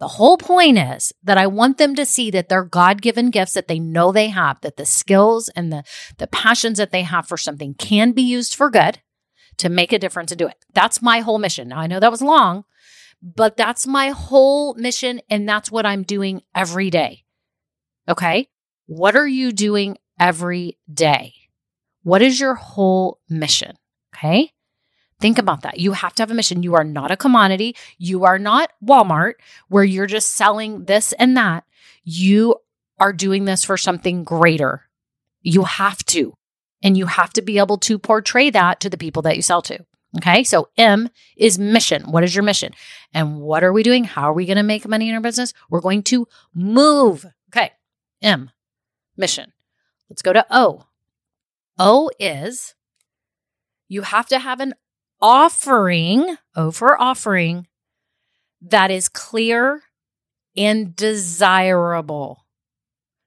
The 0.00 0.08
whole 0.08 0.36
point 0.36 0.78
is 0.78 1.12
that 1.22 1.38
I 1.38 1.46
want 1.46 1.78
them 1.78 1.94
to 1.94 2.04
see 2.04 2.28
that 2.32 2.48
their 2.48 2.64
God 2.64 3.00
given 3.00 3.30
gifts 3.30 3.52
that 3.52 3.68
they 3.68 3.78
know 3.78 4.10
they 4.10 4.30
have, 4.30 4.60
that 4.62 4.76
the 4.76 4.84
skills 4.84 5.48
and 5.50 5.72
the, 5.72 5.84
the 6.18 6.26
passions 6.26 6.78
that 6.78 6.90
they 6.90 7.02
have 7.02 7.28
for 7.28 7.36
something 7.36 7.74
can 7.74 8.10
be 8.10 8.22
used 8.22 8.56
for 8.56 8.68
good 8.68 8.98
to 9.62 9.68
make 9.68 9.92
a 9.92 9.98
difference 9.98 10.32
and 10.32 10.38
do 10.38 10.48
it. 10.48 10.56
That's 10.74 11.00
my 11.00 11.20
whole 11.20 11.38
mission. 11.38 11.68
Now, 11.68 11.78
I 11.78 11.86
know 11.86 12.00
that 12.00 12.10
was 12.10 12.20
long, 12.20 12.64
but 13.22 13.56
that's 13.56 13.86
my 13.86 14.08
whole 14.08 14.74
mission. 14.74 15.20
And 15.30 15.48
that's 15.48 15.70
what 15.70 15.86
I'm 15.86 16.02
doing 16.02 16.42
every 16.54 16.90
day. 16.90 17.22
Okay. 18.08 18.48
What 18.86 19.14
are 19.14 19.26
you 19.26 19.52
doing 19.52 19.98
every 20.18 20.78
day? 20.92 21.34
What 22.02 22.22
is 22.22 22.40
your 22.40 22.56
whole 22.56 23.20
mission? 23.28 23.76
Okay. 24.14 24.50
Think 25.20 25.38
about 25.38 25.62
that. 25.62 25.78
You 25.78 25.92
have 25.92 26.14
to 26.16 26.22
have 26.22 26.32
a 26.32 26.34
mission. 26.34 26.64
You 26.64 26.74
are 26.74 26.82
not 26.82 27.12
a 27.12 27.16
commodity. 27.16 27.76
You 27.96 28.24
are 28.24 28.40
not 28.40 28.72
Walmart 28.84 29.34
where 29.68 29.84
you're 29.84 30.06
just 30.06 30.34
selling 30.34 30.86
this 30.86 31.12
and 31.12 31.36
that. 31.36 31.62
You 32.02 32.56
are 32.98 33.12
doing 33.12 33.44
this 33.44 33.62
for 33.62 33.76
something 33.76 34.24
greater. 34.24 34.88
You 35.40 35.62
have 35.62 36.04
to. 36.06 36.34
And 36.82 36.96
you 36.96 37.06
have 37.06 37.32
to 37.34 37.42
be 37.42 37.58
able 37.58 37.78
to 37.78 37.98
portray 37.98 38.50
that 38.50 38.80
to 38.80 38.90
the 38.90 38.98
people 38.98 39.22
that 39.22 39.36
you 39.36 39.42
sell 39.42 39.62
to. 39.62 39.84
Okay. 40.18 40.44
So 40.44 40.68
M 40.76 41.08
is 41.36 41.58
mission. 41.58 42.10
What 42.10 42.24
is 42.24 42.34
your 42.34 42.44
mission? 42.44 42.72
And 43.14 43.40
what 43.40 43.64
are 43.64 43.72
we 43.72 43.82
doing? 43.82 44.04
How 44.04 44.30
are 44.30 44.34
we 44.34 44.46
going 44.46 44.56
to 44.56 44.62
make 44.62 44.86
money 44.86 45.08
in 45.08 45.14
our 45.14 45.20
business? 45.20 45.54
We're 45.70 45.80
going 45.80 46.02
to 46.04 46.26
move. 46.54 47.24
Okay. 47.50 47.72
M, 48.20 48.50
mission. 49.16 49.52
Let's 50.10 50.22
go 50.22 50.32
to 50.32 50.44
O. 50.50 50.84
O 51.78 52.10
is 52.18 52.74
you 53.88 54.02
have 54.02 54.26
to 54.28 54.38
have 54.38 54.60
an 54.60 54.74
offering, 55.20 56.36
over 56.56 57.00
offering, 57.00 57.66
that 58.60 58.90
is 58.90 59.08
clear 59.08 59.82
and 60.56 60.94
desirable. 60.94 62.44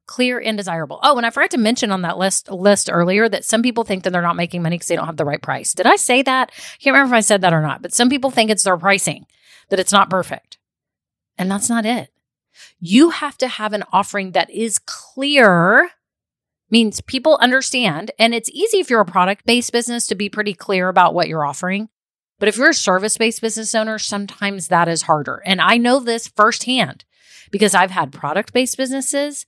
Clear 0.08 0.40
and 0.40 0.56
desirable. 0.56 1.00
Oh, 1.02 1.18
and 1.18 1.26
I 1.26 1.32
forgot 1.32 1.52
to 1.52 1.58
mention 1.58 1.92
on 1.92 2.04
that 2.04 2.18
list 2.18 2.52
list 2.52 2.90
earlier 2.92 3.28
that 3.28 3.44
some 3.44 3.64
people 3.64 3.84
think 3.84 4.04
that 4.04 4.12
they're 4.12 4.22
not 4.22 4.36
making 4.36 4.62
money 4.62 4.76
because 4.76 4.88
they 4.88 4.96
don't 4.96 5.08
have 5.08 5.18
the 5.18 5.26
right 5.26 5.42
price. 5.42 5.74
Did 5.74 5.88
I 5.88 5.96
say 5.96 6.22
that? 6.22 6.52
I 6.56 6.84
can't 6.84 6.94
remember 6.94 7.16
if 7.16 7.18
I 7.18 7.22
said 7.22 7.42
that 7.42 7.54
or 7.54 7.62
not, 7.62 7.82
but 7.82 7.94
some 7.94 8.10
people 8.10 8.30
think 8.30 8.52
it's 8.52 8.64
their 8.64 8.78
pricing, 8.78 9.26
that 9.70 9.80
it's 9.80 9.92
not 9.92 10.10
perfect. 10.10 10.60
And 11.38 11.50
that's 11.50 11.70
not 11.70 11.86
it. 11.86 12.12
You 12.80 13.10
have 13.10 13.38
to 13.40 13.48
have 13.48 13.74
an 13.74 13.84
offering 13.92 14.32
that 14.32 14.50
is 14.50 14.80
clear 14.80 15.90
means 16.70 17.02
people 17.02 17.38
understand. 17.42 18.12
And 18.20 18.34
it's 18.34 18.50
easy 18.52 18.80
if 18.80 18.90
you're 18.90 19.02
a 19.02 19.06
product 19.06 19.46
based 19.46 19.72
business 19.72 20.08
to 20.08 20.16
be 20.16 20.30
pretty 20.30 20.54
clear 20.54 20.88
about 20.88 21.14
what 21.14 21.28
you're 21.28 21.46
offering. 21.46 21.90
But 22.40 22.50
if 22.50 22.58
you're 22.58 22.70
a 22.70 22.74
service 22.74 23.18
based 23.18 23.42
business 23.42 23.74
owner, 23.74 23.98
sometimes 23.98 24.68
that 24.68 24.88
is 24.88 25.04
harder. 25.04 25.42
And 25.46 25.62
I 25.62 25.78
know 25.78 26.00
this 26.00 26.28
firsthand 26.28 27.06
because 27.52 27.74
I've 27.74 27.92
had 27.92 28.12
product 28.12 28.54
based 28.54 28.78
businesses. 28.78 29.46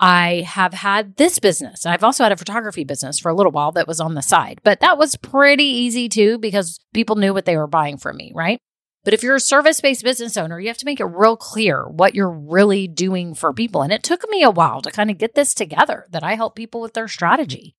I 0.00 0.44
have 0.46 0.72
had 0.72 1.16
this 1.16 1.38
business. 1.38 1.84
I've 1.84 2.02
also 2.02 2.22
had 2.22 2.32
a 2.32 2.36
photography 2.36 2.84
business 2.84 3.18
for 3.18 3.28
a 3.28 3.34
little 3.34 3.52
while 3.52 3.70
that 3.72 3.86
was 3.86 4.00
on 4.00 4.14
the 4.14 4.22
side, 4.22 4.60
but 4.64 4.80
that 4.80 4.96
was 4.96 5.16
pretty 5.16 5.64
easy 5.64 6.08
too 6.08 6.38
because 6.38 6.80
people 6.94 7.16
knew 7.16 7.34
what 7.34 7.44
they 7.44 7.56
were 7.56 7.66
buying 7.66 7.98
from 7.98 8.16
me, 8.16 8.32
right? 8.34 8.58
But 9.04 9.14
if 9.14 9.22
you're 9.22 9.36
a 9.36 9.40
service 9.40 9.80
based 9.80 10.02
business 10.02 10.36
owner, 10.36 10.58
you 10.58 10.68
have 10.68 10.78
to 10.78 10.86
make 10.86 11.00
it 11.00 11.04
real 11.04 11.36
clear 11.36 11.86
what 11.86 12.14
you're 12.14 12.30
really 12.30 12.88
doing 12.88 13.34
for 13.34 13.52
people. 13.52 13.82
And 13.82 13.92
it 13.92 14.02
took 14.02 14.28
me 14.30 14.42
a 14.42 14.50
while 14.50 14.82
to 14.82 14.90
kind 14.90 15.10
of 15.10 15.18
get 15.18 15.34
this 15.34 15.54
together 15.54 16.06
that 16.10 16.24
I 16.24 16.34
help 16.34 16.54
people 16.54 16.80
with 16.80 16.94
their 16.94 17.08
strategy, 17.08 17.74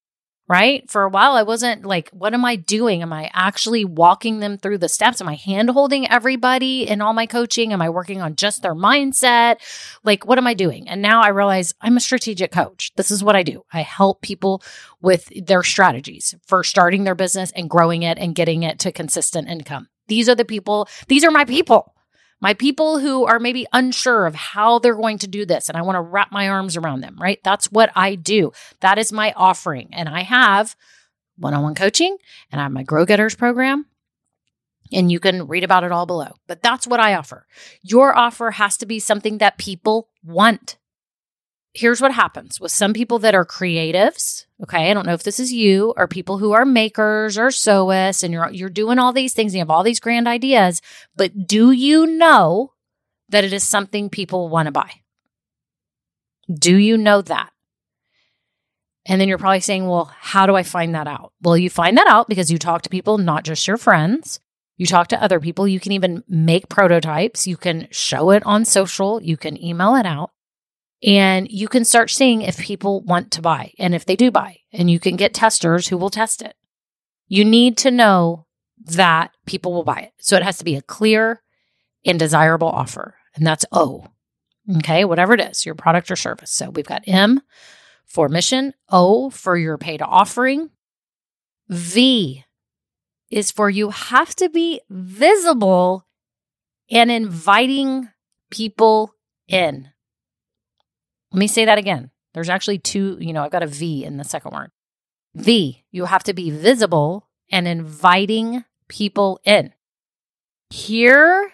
right? 0.48 0.90
For 0.90 1.04
a 1.04 1.10
while, 1.10 1.34
I 1.34 1.44
wasn't 1.44 1.86
like, 1.86 2.10
what 2.10 2.34
am 2.34 2.44
I 2.44 2.58
doing? 2.58 3.02
Am 3.02 3.14
I 3.14 3.30
actually 3.34 3.86
walking 3.86 4.40
them 4.40 4.58
through 4.58 4.80
the 4.80 4.90
steps? 4.90 5.22
Am 5.22 5.30
I 5.30 5.36
hand 5.36 5.70
holding 5.70 6.10
everybody 6.10 6.88
in 6.88 7.02
all 7.02 7.14
my 7.14 7.26
coaching? 7.26 7.72
Am 7.72 7.82
I 7.82 7.90
working 7.90 8.22
on 8.22 8.36
just 8.36 8.62
their 8.62 8.76
mindset? 8.76 9.58
Like, 10.04 10.26
what 10.26 10.38
am 10.38 10.48
I 10.48 10.54
doing? 10.54 10.90
And 10.90 11.02
now 11.02 11.22
I 11.22 11.30
realize 11.30 11.74
I'm 11.80 11.98
a 11.98 12.02
strategic 12.02 12.52
coach. 12.52 12.92
This 12.98 13.12
is 13.12 13.24
what 13.24 13.36
I 13.36 13.44
do. 13.44 13.64
I 13.72 13.82
help 13.82 14.22
people 14.22 14.62
with 15.02 15.32
their 15.46 15.64
strategies 15.64 16.36
for 16.46 16.64
starting 16.64 17.06
their 17.06 17.16
business 17.16 17.52
and 17.56 17.70
growing 17.70 18.04
it 18.04 18.18
and 18.18 18.36
getting 18.36 18.64
it 18.64 18.80
to 18.80 18.92
consistent 18.92 19.48
income. 19.48 19.88
These 20.08 20.28
are 20.28 20.36
the 20.36 20.44
people, 20.44 20.90
these 21.08 21.24
are 21.24 21.32
my 21.32 21.46
people, 21.46 21.91
my 22.42 22.56
people 22.56 23.00
who 23.00 23.26
are 23.26 23.40
maybe 23.40 23.68
unsure 23.72 24.26
of 24.26 24.36
how 24.36 24.80
they're 24.80 24.96
going 24.96 25.20
to 25.20 25.28
do 25.28 25.46
this. 25.46 25.70
And 25.70 25.78
I 25.78 25.84
want 25.84 25.96
to 25.96 26.02
wrap 26.02 26.32
my 26.32 26.50
arms 26.50 26.76
around 26.76 27.02
them, 27.02 27.16
right? 27.20 27.40
That's 27.44 27.72
what 27.72 27.92
I 27.96 28.16
do. 28.16 28.52
That 28.82 28.98
is 28.98 29.14
my 29.14 29.32
offering. 29.38 29.90
And 29.94 30.10
I 30.10 30.22
have 30.24 30.76
one 31.38 31.54
on 31.54 31.64
one 31.64 31.76
coaching 31.76 32.18
and 32.52 32.60
I 32.60 32.64
have 32.64 32.72
my 32.72 32.84
Grow 32.84 33.06
Getters 33.06 33.36
program. 33.36 33.86
And 34.94 35.10
you 35.10 35.22
can 35.22 35.48
read 35.48 35.64
about 35.64 35.86
it 35.86 35.94
all 35.94 36.06
below. 36.06 36.34
But 36.48 36.62
that's 36.62 36.86
what 36.86 37.00
I 37.00 37.14
offer. 37.14 37.46
Your 37.82 38.14
offer 38.18 38.52
has 38.52 38.76
to 38.78 38.86
be 38.86 39.00
something 39.00 39.38
that 39.38 39.58
people 39.58 40.10
want 40.22 40.78
here's 41.74 42.02
what 42.02 42.14
happens 42.14 42.60
with 42.60 42.72
some 42.72 42.94
people 42.94 43.20
that 43.20 43.36
are 43.36 43.46
creatives. 43.46 44.46
Okay, 44.64 44.90
I 44.90 44.94
don't 44.94 45.06
know 45.06 45.14
if 45.14 45.24
this 45.24 45.40
is 45.40 45.52
you 45.52 45.94
or 45.98 46.08
people 46.08 46.38
who 46.38 46.52
are 46.52 46.66
makers 46.66 47.38
or 47.38 47.48
sewists, 47.48 48.24
and 48.24 48.34
you're 48.34 48.50
you're 48.52 48.70
doing 48.70 49.00
all 49.00 49.14
these 49.14 49.34
things. 49.34 49.54
And 49.54 49.58
you 49.58 49.62
have 49.62 49.70
all 49.70 49.84
these 49.84 50.00
grand 50.00 50.28
ideas, 50.28 50.82
but 51.16 51.48
do 51.48 51.72
you 51.72 52.06
know 52.06 52.74
that 53.30 53.44
it 53.44 53.54
is 53.54 53.64
something 53.64 54.10
people 54.10 54.50
want 54.50 54.68
to 54.68 54.72
buy? 54.72 54.92
Do 56.52 56.76
you 56.76 56.98
know 56.98 57.22
that? 57.22 57.52
And 59.06 59.20
then 59.20 59.28
you're 59.28 59.40
probably 59.40 59.62
saying, 59.62 59.88
well, 59.88 60.12
how 60.20 60.46
do 60.46 60.56
I 60.56 60.64
find 60.64 60.94
that 60.94 61.08
out? 61.08 61.34
Well, 61.42 61.58
you 61.58 61.70
find 61.70 61.98
that 61.98 62.08
out 62.08 62.30
because 62.30 62.52
you 62.52 62.60
talk 62.60 62.84
to 62.84 62.90
people, 62.90 63.18
not 63.18 63.44
just 63.44 63.68
your 63.68 63.78
friends. 63.78 64.40
You 64.78 64.86
talk 64.86 65.08
to 65.08 65.24
other 65.24 65.40
people. 65.40 65.68
You 65.68 65.80
can 65.80 65.92
even 65.92 66.24
make 66.28 66.70
prototypes. 66.70 67.48
You 67.48 67.58
can 67.58 67.88
show 67.92 68.30
it 68.30 68.44
on 68.46 68.64
social. 68.66 69.22
You 69.22 69.38
can 69.38 69.62
email 69.64 69.96
it 69.96 70.06
out 70.06 70.32
and 71.04 71.52
you 71.52 71.68
can 71.68 71.84
start 71.84 72.10
seeing 72.10 72.42
if 72.42 72.58
people 72.58 73.02
want 73.02 73.32
to 73.32 73.42
buy 73.42 73.74
and 73.80 73.96
if 73.96 74.06
they 74.06 74.16
do 74.16 74.32
buy, 74.32 74.58
and 74.72 74.90
you 74.90 75.00
can 75.00 75.16
get 75.16 75.34
testers 75.34 75.88
who 75.88 75.98
will 75.98 76.10
test 76.10 76.42
it. 76.42 76.56
You 77.28 77.46
need 77.46 77.78
to 77.78 77.92
know 77.92 78.46
that 78.86 79.32
people 79.46 79.74
will 79.74 79.84
buy 79.84 80.00
it. 80.00 80.14
So 80.20 80.36
it 80.36 80.44
has 80.44 80.58
to 80.58 80.66
be 80.66 80.76
a 80.76 80.82
clear 80.82 81.42
and 82.06 82.20
desirable 82.20 82.70
offer. 82.70 83.16
And 83.36 83.46
that's 83.46 83.66
O. 83.72 84.08
Okay, 84.78 85.06
whatever 85.06 85.34
it 85.34 85.42
is, 85.42 85.66
your 85.66 85.76
product 85.76 86.12
or 86.12 86.16
service. 86.16 86.52
So 86.52 86.70
we've 86.70 86.86
got 86.86 87.04
M 87.08 87.42
for 88.06 88.30
mission, 88.30 88.74
O 88.90 89.30
for 89.30 89.58
your 89.58 89.78
paid 89.78 90.02
offering, 90.02 90.70
V 91.70 92.44
is 93.30 93.50
for 93.50 93.70
you 93.70 93.90
have 93.90 94.36
to 94.36 94.50
be 94.50 94.82
visible 94.90 96.06
and 96.92 97.10
inviting 97.10 98.10
people 98.50 99.16
in. 99.48 99.90
Let 101.32 101.40
me 101.40 101.48
say 101.48 101.66
that 101.66 101.78
again. 101.78 102.12
There's 102.34 102.50
actually 102.50 102.80
two, 102.80 103.18
you 103.20 103.34
know, 103.34 103.44
I've 103.44 103.52
got 103.52 103.64
a 103.64 103.68
V 103.68 104.04
in 104.04 104.18
the 104.18 104.24
second 104.24 104.52
word. 104.54 104.72
V, 105.36 105.84
you 105.92 106.06
have 106.06 106.24
to 106.24 106.34
be 106.34 106.50
visible 106.50 107.30
and 107.52 107.68
inviting 107.68 108.66
people 108.88 109.40
in. 109.44 109.74
Here 110.70 111.54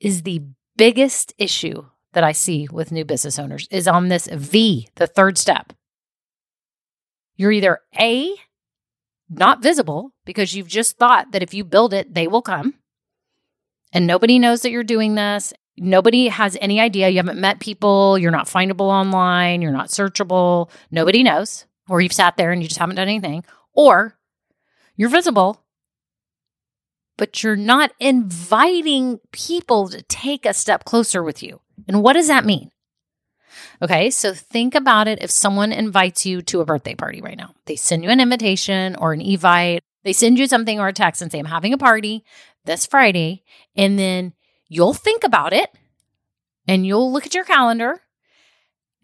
is 0.00 0.22
the 0.22 0.42
biggest 0.76 1.32
issue 1.38 1.86
that 2.12 2.24
I 2.24 2.32
see 2.32 2.68
with 2.70 2.92
new 2.92 3.04
business 3.04 3.38
owners 3.38 3.66
is 3.70 3.88
on 3.88 4.08
this 4.08 4.26
V, 4.26 4.88
the 4.96 5.06
third 5.06 5.38
step. 5.38 5.72
You're 7.36 7.52
either 7.52 7.80
A, 7.98 8.34
not 9.30 9.62
visible 9.62 10.12
because 10.24 10.54
you've 10.54 10.68
just 10.68 10.98
thought 10.98 11.32
that 11.32 11.42
if 11.42 11.54
you 11.54 11.64
build 11.64 11.94
it, 11.94 12.12
they 12.12 12.26
will 12.26 12.42
come. 12.42 12.74
And 13.92 14.06
nobody 14.06 14.38
knows 14.38 14.62
that 14.62 14.70
you're 14.70 14.84
doing 14.84 15.14
this 15.14 15.52
Nobody 15.76 16.28
has 16.28 16.56
any 16.60 16.80
idea. 16.80 17.08
You 17.08 17.16
haven't 17.16 17.40
met 17.40 17.60
people. 17.60 18.18
You're 18.18 18.30
not 18.30 18.46
findable 18.46 18.86
online. 18.86 19.62
You're 19.62 19.72
not 19.72 19.88
searchable. 19.88 20.70
Nobody 20.90 21.22
knows. 21.22 21.66
Or 21.88 22.00
you've 22.00 22.12
sat 22.12 22.36
there 22.36 22.52
and 22.52 22.62
you 22.62 22.68
just 22.68 22.78
haven't 22.78 22.96
done 22.96 23.08
anything. 23.08 23.44
Or 23.72 24.18
you're 24.96 25.08
visible, 25.08 25.64
but 27.16 27.42
you're 27.42 27.56
not 27.56 27.92
inviting 27.98 29.20
people 29.32 29.88
to 29.88 30.02
take 30.02 30.44
a 30.44 30.54
step 30.54 30.84
closer 30.84 31.22
with 31.22 31.42
you. 31.42 31.60
And 31.88 32.02
what 32.02 32.12
does 32.12 32.28
that 32.28 32.44
mean? 32.44 32.70
Okay, 33.80 34.10
so 34.10 34.32
think 34.32 34.74
about 34.74 35.08
it 35.08 35.22
if 35.22 35.30
someone 35.30 35.72
invites 35.72 36.24
you 36.24 36.42
to 36.42 36.60
a 36.60 36.64
birthday 36.64 36.94
party 36.94 37.20
right 37.20 37.36
now. 37.36 37.54
They 37.66 37.76
send 37.76 38.04
you 38.04 38.10
an 38.10 38.20
invitation 38.20 38.96
or 38.96 39.12
an 39.12 39.20
evite. 39.20 39.80
They 40.04 40.12
send 40.12 40.38
you 40.38 40.46
something 40.46 40.80
or 40.80 40.88
a 40.88 40.92
text 40.92 41.22
and 41.22 41.30
say, 41.30 41.38
I'm 41.38 41.46
having 41.46 41.72
a 41.72 41.78
party 41.78 42.24
this 42.64 42.86
Friday. 42.86 43.42
And 43.76 43.98
then 43.98 44.34
you'll 44.72 44.94
think 44.94 45.22
about 45.22 45.52
it 45.52 45.70
and 46.66 46.86
you'll 46.86 47.12
look 47.12 47.26
at 47.26 47.34
your 47.34 47.44
calendar 47.44 48.00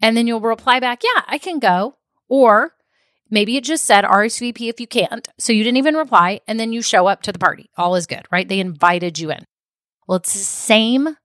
and 0.01 0.17
then 0.17 0.25
you'll 0.25 0.41
reply 0.41 0.79
back, 0.79 1.03
yeah, 1.03 1.23
I 1.27 1.37
can 1.37 1.59
go. 1.59 1.97
Or 2.27 2.73
maybe 3.29 3.55
it 3.55 3.63
just 3.63 3.85
said 3.85 4.03
RSVP 4.03 4.69
if 4.69 4.79
you 4.79 4.87
can't. 4.87 5.27
So 5.37 5.53
you 5.53 5.63
didn't 5.63 5.77
even 5.77 5.95
reply 5.95 6.41
and 6.47 6.59
then 6.59 6.73
you 6.73 6.81
show 6.81 7.07
up 7.07 7.21
to 7.23 7.31
the 7.31 7.39
party. 7.39 7.69
All 7.77 7.95
is 7.95 8.07
good, 8.07 8.25
right? 8.31 8.47
They 8.47 8.59
invited 8.59 9.19
you 9.19 9.31
in. 9.31 9.45
Well, 10.07 10.17
it's 10.17 10.33
the 10.33 10.39
same 10.39 11.17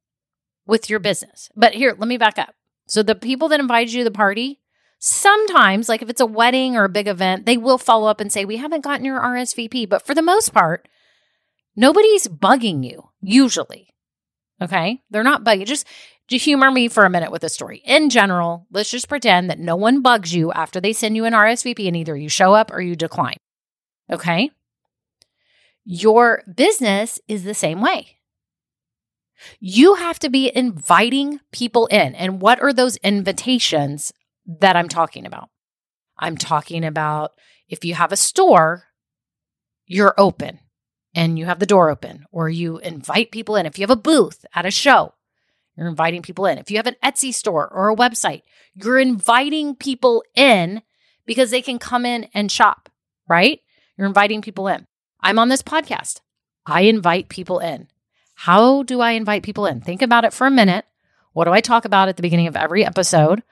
with 0.67 0.91
your 0.91 0.99
business. 0.99 1.49
But 1.57 1.75
here, 1.75 1.95
let 1.97 2.09
me 2.09 2.19
back 2.19 2.39
up. 2.39 2.55
So 2.87 3.03
the 3.03 3.15
people 3.15 3.49
that 3.49 3.61
invited 3.61 3.95
you 3.95 4.01
to 4.01 4.11
the 4.11 4.15
party, 4.15 4.61
sometimes, 4.99 5.89
like 5.89 6.03
if 6.03 6.11
it's 6.11 6.21
a 6.21 6.27
wedding 6.27 6.77
or 6.77 6.85
a 6.85 6.91
big 6.91 7.09
event, 7.09 7.47
they 7.47 7.57
will 7.57 7.79
follow 7.79 8.09
up 8.09 8.21
and 8.21 8.31
say, 8.31 8.45
We 8.45 8.59
haven't 8.59 8.85
gotten 8.85 9.07
your 9.07 9.21
RSVP. 9.21 9.89
But 9.89 10.05
for 10.07 10.15
the 10.15 10.21
most 10.21 10.53
part, 10.53 10.87
nobody's 11.75 12.29
bugging 12.29 12.85
you, 12.85 13.09
usually. 13.23 13.94
Okay. 14.65 15.01
They're 15.11 15.23
not 15.23 15.45
bugging. 15.45 15.67
Just 15.67 15.87
Just 16.27 16.45
humor 16.45 16.71
me 16.71 16.89
for 16.89 17.05
a 17.05 17.11
minute 17.11 17.31
with 17.31 17.45
a 17.45 17.49
story. 17.49 17.83
In 17.85 18.09
general, 18.09 18.67
let's 18.71 18.91
just 18.91 19.09
pretend 19.09 19.51
that 19.51 19.59
no 19.59 19.77
one 19.77 20.01
bugs 20.01 20.35
you 20.35 20.51
after 20.53 20.81
they 20.81 20.93
send 20.93 21.17
you 21.17 21.27
an 21.27 21.35
RSVP 21.35 21.87
and 21.87 21.97
either 21.97 22.17
you 22.17 22.29
show 22.29 22.55
up 22.55 22.73
or 22.73 22.81
you 22.81 22.97
decline. 22.97 23.37
Okay? 24.11 24.51
Your 25.85 26.43
business 26.57 27.21
is 27.29 27.45
the 27.45 27.55
same 27.55 27.83
way. 27.83 28.17
You 29.61 29.97
have 29.97 30.19
to 30.21 30.31
be 30.31 30.51
inviting 30.57 31.41
people 31.53 31.87
in. 31.89 32.15
And 32.15 32.41
what 32.41 32.63
are 32.63 32.73
those 32.73 32.97
invitations 32.99 34.13
that 34.47 34.77
I'm 34.77 34.89
talking 34.89 35.27
about? 35.27 35.51
I'm 36.19 36.39
talking 36.39 36.85
about 36.85 37.33
if 37.69 37.85
you 37.85 37.95
have 37.95 38.13
a 38.13 38.17
store, 38.17 38.85
you're 39.85 40.15
open 40.17 40.61
and 41.15 41.39
you 41.39 41.47
have 41.47 41.59
the 41.59 41.67
door 41.67 41.91
open, 41.91 42.27
or 42.33 42.49
you 42.49 42.79
invite 42.79 43.31
people 43.31 43.57
in. 43.57 43.67
If 43.67 43.79
you 43.79 43.83
have 43.83 43.91
a 43.91 43.97
booth 43.97 44.45
at 44.55 44.67
a 44.67 44.71
show, 44.71 45.15
you're 45.77 45.89
inviting 45.89 46.23
people 46.23 46.47
in. 46.47 46.59
If 46.59 46.71
you 46.71 46.77
have 46.77 46.87
an 46.87 46.97
Etsy 47.03 47.33
store 47.33 47.69
or 47.69 47.91
a 47.91 47.97
website, 47.97 48.43
you're 48.75 48.99
inviting 48.99 49.75
people 49.75 50.25
in 50.35 50.83
because 51.27 51.51
they 51.51 51.63
can 51.63 51.79
come 51.79 52.05
in 52.05 52.29
and 52.35 52.51
shop, 52.51 52.89
right? 53.29 53.61
You're 53.97 54.07
inviting 54.07 54.43
people 54.43 54.69
in. 54.69 54.87
I'm 55.21 55.39
on 55.39 55.49
this 55.49 55.63
podcast. 55.63 56.21
I 56.67 56.83
invite 56.83 57.29
people 57.29 57.59
in. 57.59 57.89
How 58.35 58.83
do 58.83 59.01
I 59.01 59.13
invite 59.13 59.43
people 59.43 59.67
in? 59.67 59.81
Think 59.81 60.03
about 60.03 60.25
it 60.25 60.33
for 60.33 60.47
a 60.47 60.51
minute. 60.51 60.85
What 61.33 61.45
do 61.45 61.53
I 61.53 61.61
talk 61.61 61.85
about 61.85 62.09
at 62.09 62.17
the 62.17 62.23
beginning 62.23 62.47
of 62.47 62.57
every 62.57 62.85
episode? 62.85 63.43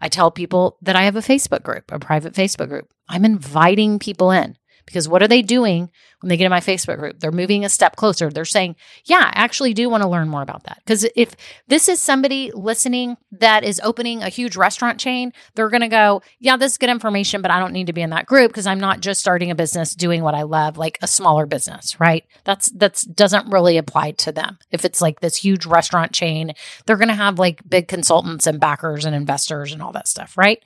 I 0.00 0.08
tell 0.08 0.30
people 0.30 0.78
that 0.82 0.96
I 0.96 1.02
have 1.02 1.16
a 1.16 1.20
Facebook 1.20 1.62
group, 1.62 1.92
a 1.92 1.98
private 1.98 2.32
Facebook 2.32 2.68
group. 2.68 2.92
I'm 3.08 3.24
inviting 3.24 3.98
people 3.98 4.30
in. 4.30 4.56
Because 4.90 5.08
what 5.08 5.22
are 5.22 5.28
they 5.28 5.42
doing 5.42 5.88
when 6.20 6.28
they 6.28 6.36
get 6.36 6.46
in 6.46 6.50
my 6.50 6.60
Facebook 6.60 6.98
group? 6.98 7.20
They're 7.20 7.30
moving 7.30 7.64
a 7.64 7.68
step 7.68 7.94
closer. 7.94 8.28
They're 8.28 8.44
saying, 8.44 8.74
Yeah, 9.04 9.30
I 9.32 9.32
actually 9.34 9.72
do 9.72 9.88
want 9.88 10.02
to 10.02 10.08
learn 10.08 10.28
more 10.28 10.42
about 10.42 10.64
that. 10.64 10.78
Because 10.84 11.06
if 11.14 11.36
this 11.68 11.88
is 11.88 12.00
somebody 12.00 12.50
listening 12.52 13.16
that 13.32 13.62
is 13.62 13.80
opening 13.84 14.22
a 14.22 14.28
huge 14.28 14.56
restaurant 14.56 14.98
chain, 14.98 15.32
they're 15.54 15.68
going 15.68 15.80
to 15.82 15.88
go, 15.88 16.22
Yeah, 16.40 16.56
this 16.56 16.72
is 16.72 16.78
good 16.78 16.90
information, 16.90 17.40
but 17.40 17.52
I 17.52 17.60
don't 17.60 17.72
need 17.72 17.86
to 17.86 17.92
be 17.92 18.02
in 18.02 18.10
that 18.10 18.26
group 18.26 18.50
because 18.50 18.66
I'm 18.66 18.80
not 18.80 19.00
just 19.00 19.20
starting 19.20 19.50
a 19.50 19.54
business 19.54 19.94
doing 19.94 20.22
what 20.22 20.34
I 20.34 20.42
love, 20.42 20.76
like 20.76 20.98
a 21.02 21.06
smaller 21.06 21.46
business, 21.46 22.00
right? 22.00 22.24
That's 22.44 22.70
that's 22.70 23.02
doesn't 23.02 23.50
really 23.50 23.76
apply 23.76 24.12
to 24.12 24.32
them. 24.32 24.58
If 24.72 24.84
it's 24.84 25.00
like 25.00 25.20
this 25.20 25.36
huge 25.36 25.66
restaurant 25.66 26.12
chain, 26.12 26.52
they're 26.86 26.96
going 26.96 27.08
to 27.08 27.14
have 27.14 27.38
like 27.38 27.68
big 27.68 27.86
consultants 27.86 28.46
and 28.46 28.58
backers 28.58 29.04
and 29.04 29.14
investors 29.14 29.72
and 29.72 29.80
all 29.82 29.92
that 29.92 30.08
stuff, 30.08 30.36
right? 30.36 30.62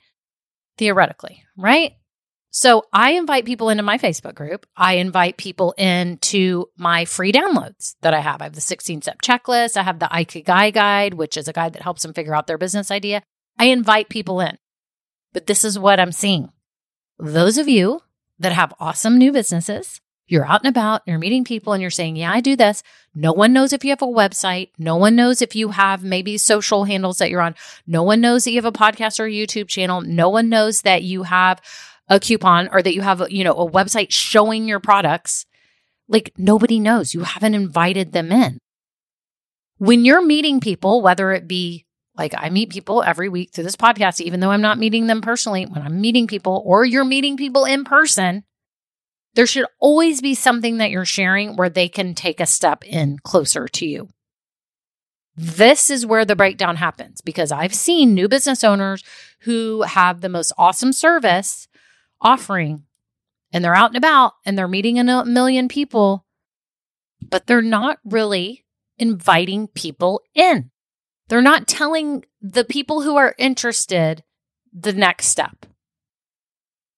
Theoretically, 0.77 1.43
right? 1.57 1.93
So 2.55 2.85
I 2.93 3.11
invite 3.11 3.43
people 3.43 3.67
into 3.67 3.83
my 3.83 3.97
Facebook 3.97 4.33
group. 4.33 4.65
I 4.77 4.93
invite 4.93 5.35
people 5.35 5.73
into 5.73 6.67
my 6.77 7.03
free 7.03 7.33
downloads 7.33 7.95
that 7.99 8.13
I 8.13 8.21
have. 8.21 8.39
I 8.39 8.45
have 8.45 8.55
the 8.55 8.61
16 8.61 9.01
step 9.01 9.21
checklist. 9.21 9.75
I 9.75 9.83
have 9.83 9.99
the 9.99 10.05
Ikigai 10.05 10.73
guide, 10.73 11.15
which 11.15 11.35
is 11.35 11.49
a 11.49 11.53
guide 11.53 11.73
that 11.73 11.81
helps 11.81 12.03
them 12.03 12.13
figure 12.13 12.33
out 12.33 12.47
their 12.47 12.57
business 12.57 12.91
idea. 12.91 13.23
I 13.59 13.65
invite 13.65 14.07
people 14.07 14.39
in. 14.39 14.57
But 15.33 15.47
this 15.47 15.65
is 15.65 15.77
what 15.77 15.99
I'm 15.99 16.13
seeing. 16.13 16.47
Those 17.19 17.57
of 17.57 17.67
you 17.67 18.03
that 18.39 18.53
have 18.53 18.73
awesome 18.79 19.17
new 19.17 19.33
businesses, 19.33 19.99
you're 20.25 20.45
out 20.45 20.63
and 20.63 20.69
about, 20.69 21.01
you're 21.05 21.19
meeting 21.19 21.43
people, 21.43 21.73
and 21.73 21.81
you're 21.81 21.91
saying, 21.91 22.15
Yeah, 22.15 22.31
I 22.31 22.39
do 22.39 22.55
this. 22.55 22.83
No 23.13 23.33
one 23.33 23.51
knows 23.51 23.73
if 23.73 23.83
you 23.83 23.89
have 23.89 24.01
a 24.01 24.07
website. 24.07 24.69
No 24.77 24.95
one 24.95 25.17
knows 25.17 25.41
if 25.41 25.57
you 25.57 25.69
have 25.69 26.05
maybe 26.05 26.37
social 26.37 26.85
handles 26.85 27.17
that 27.17 27.29
you're 27.29 27.41
on. 27.41 27.55
No 27.85 28.03
one 28.03 28.21
knows 28.21 28.45
that 28.45 28.51
you 28.51 28.61
have 28.61 28.65
a 28.65 28.71
podcast 28.71 29.19
or 29.19 29.25
a 29.25 29.29
YouTube 29.29 29.67
channel. 29.67 29.99
No 29.99 30.29
one 30.29 30.47
knows 30.47 30.83
that 30.83 31.03
you 31.03 31.23
have 31.23 31.61
a 32.07 32.19
coupon 32.19 32.69
or 32.71 32.81
that 32.81 32.93
you 32.93 33.01
have, 33.01 33.29
you 33.29 33.43
know, 33.43 33.53
a 33.53 33.69
website 33.69 34.11
showing 34.11 34.67
your 34.67 34.79
products, 34.79 35.45
like 36.07 36.33
nobody 36.37 36.79
knows. 36.79 37.13
You 37.13 37.21
haven't 37.21 37.55
invited 37.55 38.11
them 38.11 38.31
in. 38.31 38.59
When 39.77 40.05
you're 40.05 40.25
meeting 40.25 40.59
people, 40.59 41.01
whether 41.01 41.31
it 41.31 41.47
be 41.47 41.85
like 42.17 42.33
I 42.37 42.49
meet 42.49 42.69
people 42.69 43.03
every 43.03 43.27
week 43.27 43.51
through 43.51 43.65
this 43.65 43.75
podcast, 43.75 44.21
even 44.21 44.39
though 44.39 44.51
I'm 44.51 44.61
not 44.61 44.79
meeting 44.79 45.07
them 45.07 45.21
personally, 45.21 45.65
when 45.65 45.81
I'm 45.81 45.99
meeting 45.99 46.27
people 46.27 46.63
or 46.65 46.85
you're 46.85 47.03
meeting 47.03 47.35
people 47.37 47.65
in 47.65 47.83
person, 47.83 48.43
there 49.33 49.47
should 49.47 49.65
always 49.79 50.21
be 50.21 50.33
something 50.33 50.77
that 50.77 50.91
you're 50.91 51.05
sharing 51.05 51.55
where 51.55 51.69
they 51.69 51.89
can 51.89 52.15
take 52.15 52.39
a 52.39 52.45
step 52.45 52.85
in 52.85 53.19
closer 53.19 53.67
to 53.67 53.85
you. 53.85 54.07
This 55.35 55.89
is 55.89 56.05
where 56.05 56.23
the 56.23 56.37
breakdown 56.37 56.77
happens 56.77 57.19
because 57.19 57.51
I've 57.51 57.75
seen 57.75 58.13
new 58.13 58.29
business 58.29 58.63
owners 58.63 59.03
who 59.41 59.81
have 59.81 60.21
the 60.21 60.29
most 60.29 60.53
awesome 60.57 60.93
service 60.93 61.67
offering 62.21 62.83
and 63.51 63.63
they're 63.63 63.75
out 63.75 63.91
and 63.91 63.97
about 63.97 64.33
and 64.45 64.57
they're 64.57 64.67
meeting 64.67 64.99
a 64.99 65.25
million 65.25 65.67
people, 65.67 66.25
but 67.21 67.47
they're 67.47 67.61
not 67.61 67.99
really 68.03 68.65
inviting 68.97 69.67
people 69.67 70.21
in. 70.33 70.71
They're 71.27 71.41
not 71.41 71.67
telling 71.67 72.25
the 72.41 72.63
people 72.63 73.01
who 73.01 73.15
are 73.15 73.35
interested 73.37 74.23
the 74.71 74.93
next 74.93 75.27
step. 75.27 75.65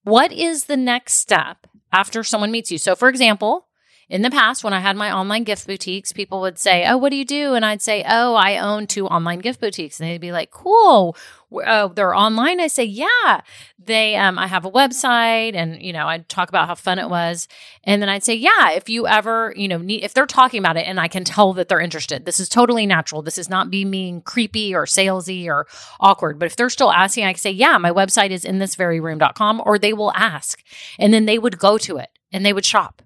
What 0.03 0.31
is 0.31 0.65
the 0.65 0.77
next 0.77 1.13
step 1.13 1.67
after 1.91 2.23
someone 2.23 2.51
meets 2.51 2.71
you? 2.71 2.77
So, 2.77 2.95
for 2.95 3.09
example, 3.09 3.67
in 4.09 4.21
the 4.21 4.31
past, 4.31 4.63
when 4.63 4.73
I 4.73 4.79
had 4.79 4.95
my 4.95 5.11
online 5.11 5.43
gift 5.43 5.67
boutiques, 5.67 6.13
people 6.13 6.39
would 6.41 6.57
say, 6.57 6.85
Oh, 6.87 6.97
what 6.97 7.09
do 7.09 7.17
you 7.17 7.25
do? 7.25 7.53
And 7.55 7.65
I'd 7.65 7.81
say, 7.81 8.05
Oh, 8.07 8.35
I 8.35 8.57
own 8.57 8.87
two 8.87 9.05
online 9.05 9.39
gift 9.39 9.59
boutiques. 9.59 9.99
And 9.99 10.09
they'd 10.09 10.21
be 10.21 10.31
like, 10.31 10.49
Cool. 10.49 11.15
Oh, 11.51 11.89
they're 11.89 12.15
online. 12.15 12.59
I 12.59 12.67
say, 12.67 12.83
Yeah. 12.83 13.41
They, 13.79 14.17
um, 14.17 14.37
I 14.37 14.47
have 14.47 14.65
a 14.65 14.71
website 14.71 15.55
and, 15.55 15.81
you 15.81 15.93
know, 15.93 16.07
I'd 16.07 16.27
talk 16.27 16.49
about 16.49 16.67
how 16.67 16.75
fun 16.75 16.99
it 16.99 17.09
was. 17.09 17.47
And 17.85 18.01
then 18.01 18.09
I'd 18.09 18.23
say, 18.23 18.35
Yeah, 18.35 18.71
if 18.71 18.89
you 18.89 19.07
ever, 19.07 19.53
you 19.55 19.67
know, 19.67 19.77
need, 19.77 20.03
if 20.03 20.13
they're 20.13 20.25
talking 20.25 20.59
about 20.59 20.75
it 20.77 20.87
and 20.87 20.99
I 20.99 21.07
can 21.07 21.23
tell 21.23 21.53
that 21.53 21.69
they're 21.69 21.79
interested, 21.79 22.25
this 22.25 22.39
is 22.39 22.49
totally 22.49 22.85
natural. 22.85 23.21
This 23.21 23.37
is 23.37 23.49
not 23.49 23.71
being 23.71 24.21
creepy 24.21 24.75
or 24.75 24.85
salesy 24.85 25.47
or 25.47 25.67
awkward. 25.99 26.37
But 26.37 26.47
if 26.47 26.55
they're 26.57 26.69
still 26.69 26.91
asking, 26.91 27.23
I 27.25 27.33
can 27.33 27.39
say, 27.39 27.51
Yeah, 27.51 27.77
my 27.77 27.91
website 27.91 28.31
is 28.31 28.43
in 28.43 28.59
this 28.59 28.75
very 28.75 28.99
room.com, 28.99 29.61
or 29.65 29.79
they 29.79 29.93
will 29.93 30.11
ask. 30.13 30.61
And 30.99 31.13
then 31.13 31.25
they 31.25 31.39
would 31.39 31.57
go 31.57 31.77
to 31.77 31.97
it 31.97 32.09
and 32.31 32.45
they 32.45 32.53
would 32.53 32.65
shop 32.65 33.01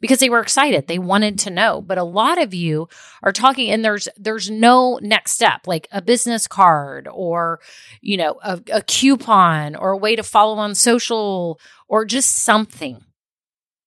because 0.00 0.18
they 0.18 0.30
were 0.30 0.40
excited. 0.40 0.86
They 0.86 0.98
wanted 0.98 1.38
to 1.40 1.50
know. 1.50 1.82
But 1.82 1.98
a 1.98 2.04
lot 2.04 2.40
of 2.40 2.54
you 2.54 2.88
are 3.22 3.32
talking 3.32 3.70
and 3.70 3.84
there's 3.84 4.08
there's 4.16 4.50
no 4.50 4.98
next 5.02 5.32
step 5.32 5.66
like 5.66 5.88
a 5.92 6.02
business 6.02 6.46
card 6.46 7.08
or 7.10 7.60
you 8.00 8.16
know 8.16 8.38
a, 8.42 8.60
a 8.72 8.82
coupon 8.82 9.76
or 9.76 9.90
a 9.90 9.98
way 9.98 10.16
to 10.16 10.22
follow 10.22 10.56
on 10.56 10.74
social 10.74 11.60
or 11.88 12.04
just 12.04 12.42
something. 12.42 13.04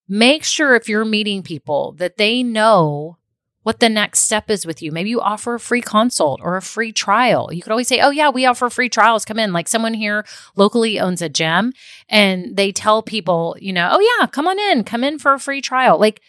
Make 0.08 0.44
sure 0.44 0.74
if 0.74 0.88
you're 0.88 1.04
meeting 1.04 1.42
people 1.42 1.92
that 1.92 2.18
they 2.18 2.42
know 2.42 3.16
what 3.64 3.80
the 3.80 3.88
next 3.88 4.20
step 4.20 4.50
is 4.50 4.64
with 4.64 4.82
you. 4.82 4.92
Maybe 4.92 5.10
you 5.10 5.20
offer 5.20 5.54
a 5.54 5.60
free 5.60 5.80
consult 5.80 6.40
or 6.42 6.56
a 6.56 6.62
free 6.62 6.92
trial. 6.92 7.50
You 7.50 7.62
could 7.62 7.72
always 7.72 7.88
say, 7.88 8.00
Oh, 8.00 8.10
yeah, 8.10 8.28
we 8.28 8.46
offer 8.46 8.70
free 8.70 8.90
trials. 8.90 9.24
Come 9.24 9.38
in. 9.38 9.52
Like 9.52 9.68
someone 9.68 9.94
here 9.94 10.24
locally 10.54 11.00
owns 11.00 11.22
a 11.22 11.28
gym 11.30 11.72
and 12.08 12.56
they 12.56 12.70
tell 12.70 13.02
people, 13.02 13.56
you 13.58 13.72
know, 13.72 13.88
Oh, 13.90 14.18
yeah, 14.20 14.26
come 14.26 14.46
on 14.46 14.58
in, 14.58 14.84
come 14.84 15.02
in 15.02 15.18
for 15.18 15.32
a 15.32 15.40
free 15.40 15.62
trial. 15.62 15.98
Like 15.98 16.20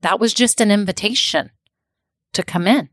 that 0.00 0.18
was 0.18 0.34
just 0.34 0.60
an 0.60 0.70
invitation 0.70 1.50
to 2.32 2.42
come 2.42 2.66
in. 2.66 2.88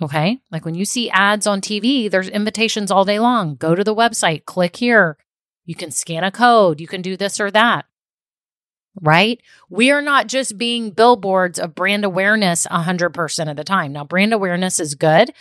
Okay. 0.00 0.38
Like 0.52 0.64
when 0.64 0.76
you 0.76 0.84
see 0.84 1.10
ads 1.10 1.46
on 1.46 1.60
TV, 1.60 2.08
there's 2.08 2.28
invitations 2.28 2.90
all 2.90 3.04
day 3.04 3.18
long. 3.18 3.56
Go 3.56 3.74
to 3.74 3.82
the 3.82 3.94
website, 3.94 4.44
click 4.44 4.76
here. 4.76 5.18
You 5.64 5.74
can 5.74 5.90
scan 5.90 6.22
a 6.22 6.30
code. 6.30 6.80
You 6.80 6.86
can 6.86 7.02
do 7.02 7.16
this 7.16 7.40
or 7.40 7.50
that 7.50 7.86
right? 9.00 9.40
We 9.68 9.90
are 9.90 10.02
not 10.02 10.26
just 10.26 10.58
being 10.58 10.90
billboards 10.90 11.58
of 11.58 11.74
brand 11.74 12.04
awareness 12.04 12.66
100% 12.66 13.50
of 13.50 13.56
the 13.56 13.64
time. 13.64 13.92
Now, 13.92 14.04
brand 14.04 14.32
awareness 14.32 14.80
is 14.80 14.94
good 14.94 15.32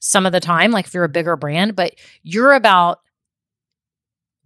some 0.00 0.26
of 0.26 0.32
the 0.32 0.40
time, 0.40 0.70
like 0.70 0.86
if 0.86 0.94
you're 0.94 1.04
a 1.04 1.08
bigger 1.08 1.36
brand, 1.36 1.74
but 1.74 1.94
you're 2.22 2.52
about 2.52 3.00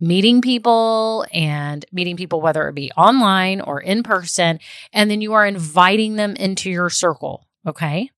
meeting 0.00 0.40
people 0.40 1.26
and 1.33 1.85
meeting 1.92 2.16
people, 2.16 2.40
whether 2.40 2.68
it 2.68 2.74
be 2.74 2.92
online 2.92 3.61
or 3.61 3.81
in 3.81 4.02
person, 4.02 4.61
and 4.92 5.11
then 5.11 5.20
you 5.20 5.33
are 5.33 5.46
inviting 5.46 6.16
them 6.16 6.37
into 6.37 6.70
your 6.70 6.90
circle. 6.90 7.46
Okay. 7.66 8.11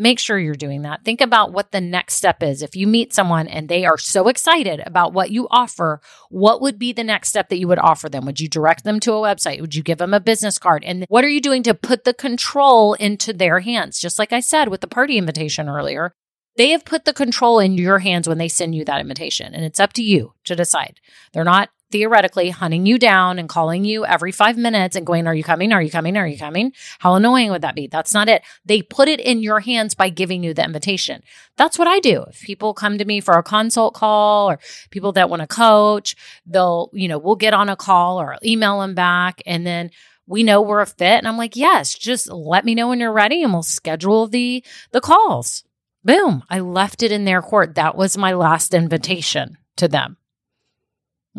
Make 0.00 0.18
sure 0.18 0.38
you're 0.38 0.54
doing 0.54 0.80
that. 0.82 1.04
Think 1.04 1.20
about 1.20 1.52
what 1.52 1.72
the 1.72 1.80
next 1.80 2.14
step 2.14 2.42
is. 2.42 2.62
If 2.62 2.74
you 2.74 2.86
meet 2.86 3.12
someone 3.12 3.46
and 3.46 3.68
they 3.68 3.84
are 3.84 3.98
so 3.98 4.28
excited 4.28 4.82
about 4.86 5.12
what 5.12 5.30
you 5.30 5.46
offer, 5.50 6.00
what 6.30 6.62
would 6.62 6.78
be 6.78 6.94
the 6.94 7.04
next 7.04 7.28
step 7.28 7.50
that 7.50 7.58
you 7.58 7.68
would 7.68 7.78
offer 7.78 8.08
them? 8.08 8.24
Would 8.24 8.40
you 8.40 8.48
direct 8.48 8.84
them 8.84 8.98
to 9.00 9.12
a 9.12 9.20
website? 9.20 9.60
Would 9.60 9.74
you 9.74 9.82
give 9.82 9.98
them 9.98 10.14
a 10.14 10.18
business 10.18 10.58
card? 10.58 10.84
And 10.84 11.04
what 11.08 11.22
are 11.22 11.28
you 11.28 11.42
doing 11.42 11.62
to 11.64 11.74
put 11.74 12.04
the 12.04 12.14
control 12.14 12.94
into 12.94 13.34
their 13.34 13.60
hands? 13.60 14.00
Just 14.00 14.18
like 14.18 14.32
I 14.32 14.40
said 14.40 14.68
with 14.68 14.80
the 14.80 14.86
party 14.86 15.18
invitation 15.18 15.68
earlier, 15.68 16.12
they 16.56 16.70
have 16.70 16.86
put 16.86 17.04
the 17.04 17.12
control 17.12 17.58
in 17.58 17.76
your 17.76 17.98
hands 17.98 18.26
when 18.26 18.38
they 18.38 18.48
send 18.48 18.74
you 18.74 18.86
that 18.86 19.00
invitation, 19.00 19.54
and 19.54 19.66
it's 19.66 19.80
up 19.80 19.92
to 19.94 20.02
you 20.02 20.32
to 20.44 20.56
decide. 20.56 20.98
They're 21.34 21.44
not 21.44 21.68
theoretically 21.90 22.50
hunting 22.50 22.86
you 22.86 22.98
down 22.98 23.38
and 23.38 23.48
calling 23.48 23.84
you 23.84 24.04
every 24.04 24.32
five 24.32 24.56
minutes 24.56 24.96
and 24.96 25.06
going, 25.06 25.26
Are 25.26 25.34
you 25.34 25.44
coming? 25.44 25.72
Are 25.72 25.82
you 25.82 25.90
coming? 25.90 26.16
Are 26.16 26.26
you 26.26 26.38
coming? 26.38 26.72
How 26.98 27.14
annoying 27.14 27.50
would 27.50 27.62
that 27.62 27.74
be? 27.74 27.86
That's 27.86 28.14
not 28.14 28.28
it. 28.28 28.42
They 28.64 28.82
put 28.82 29.08
it 29.08 29.20
in 29.20 29.42
your 29.42 29.60
hands 29.60 29.94
by 29.94 30.08
giving 30.08 30.42
you 30.42 30.54
the 30.54 30.64
invitation. 30.64 31.22
That's 31.56 31.78
what 31.78 31.88
I 31.88 32.00
do. 32.00 32.24
If 32.28 32.40
people 32.42 32.74
come 32.74 32.98
to 32.98 33.04
me 33.04 33.20
for 33.20 33.34
a 33.34 33.42
consult 33.42 33.94
call 33.94 34.50
or 34.50 34.58
people 34.90 35.12
that 35.12 35.30
want 35.30 35.40
to 35.40 35.46
coach, 35.46 36.16
they'll, 36.46 36.90
you 36.92 37.08
know, 37.08 37.18
we'll 37.18 37.36
get 37.36 37.54
on 37.54 37.68
a 37.68 37.76
call 37.76 38.20
or 38.20 38.36
email 38.44 38.80
them 38.80 38.94
back 38.94 39.42
and 39.46 39.66
then 39.66 39.90
we 40.26 40.44
know 40.44 40.62
we're 40.62 40.80
a 40.80 40.86
fit. 40.86 41.18
And 41.18 41.26
I'm 41.26 41.36
like, 41.36 41.56
yes, 41.56 41.92
just 41.92 42.30
let 42.30 42.64
me 42.64 42.76
know 42.76 42.88
when 42.88 43.00
you're 43.00 43.12
ready 43.12 43.42
and 43.42 43.52
we'll 43.52 43.64
schedule 43.64 44.28
the 44.28 44.64
the 44.92 45.00
calls. 45.00 45.64
Boom. 46.04 46.44
I 46.48 46.60
left 46.60 47.02
it 47.02 47.12
in 47.12 47.24
their 47.24 47.42
court. 47.42 47.74
That 47.74 47.96
was 47.96 48.16
my 48.16 48.32
last 48.32 48.72
invitation 48.72 49.58
to 49.76 49.88
them. 49.88 50.16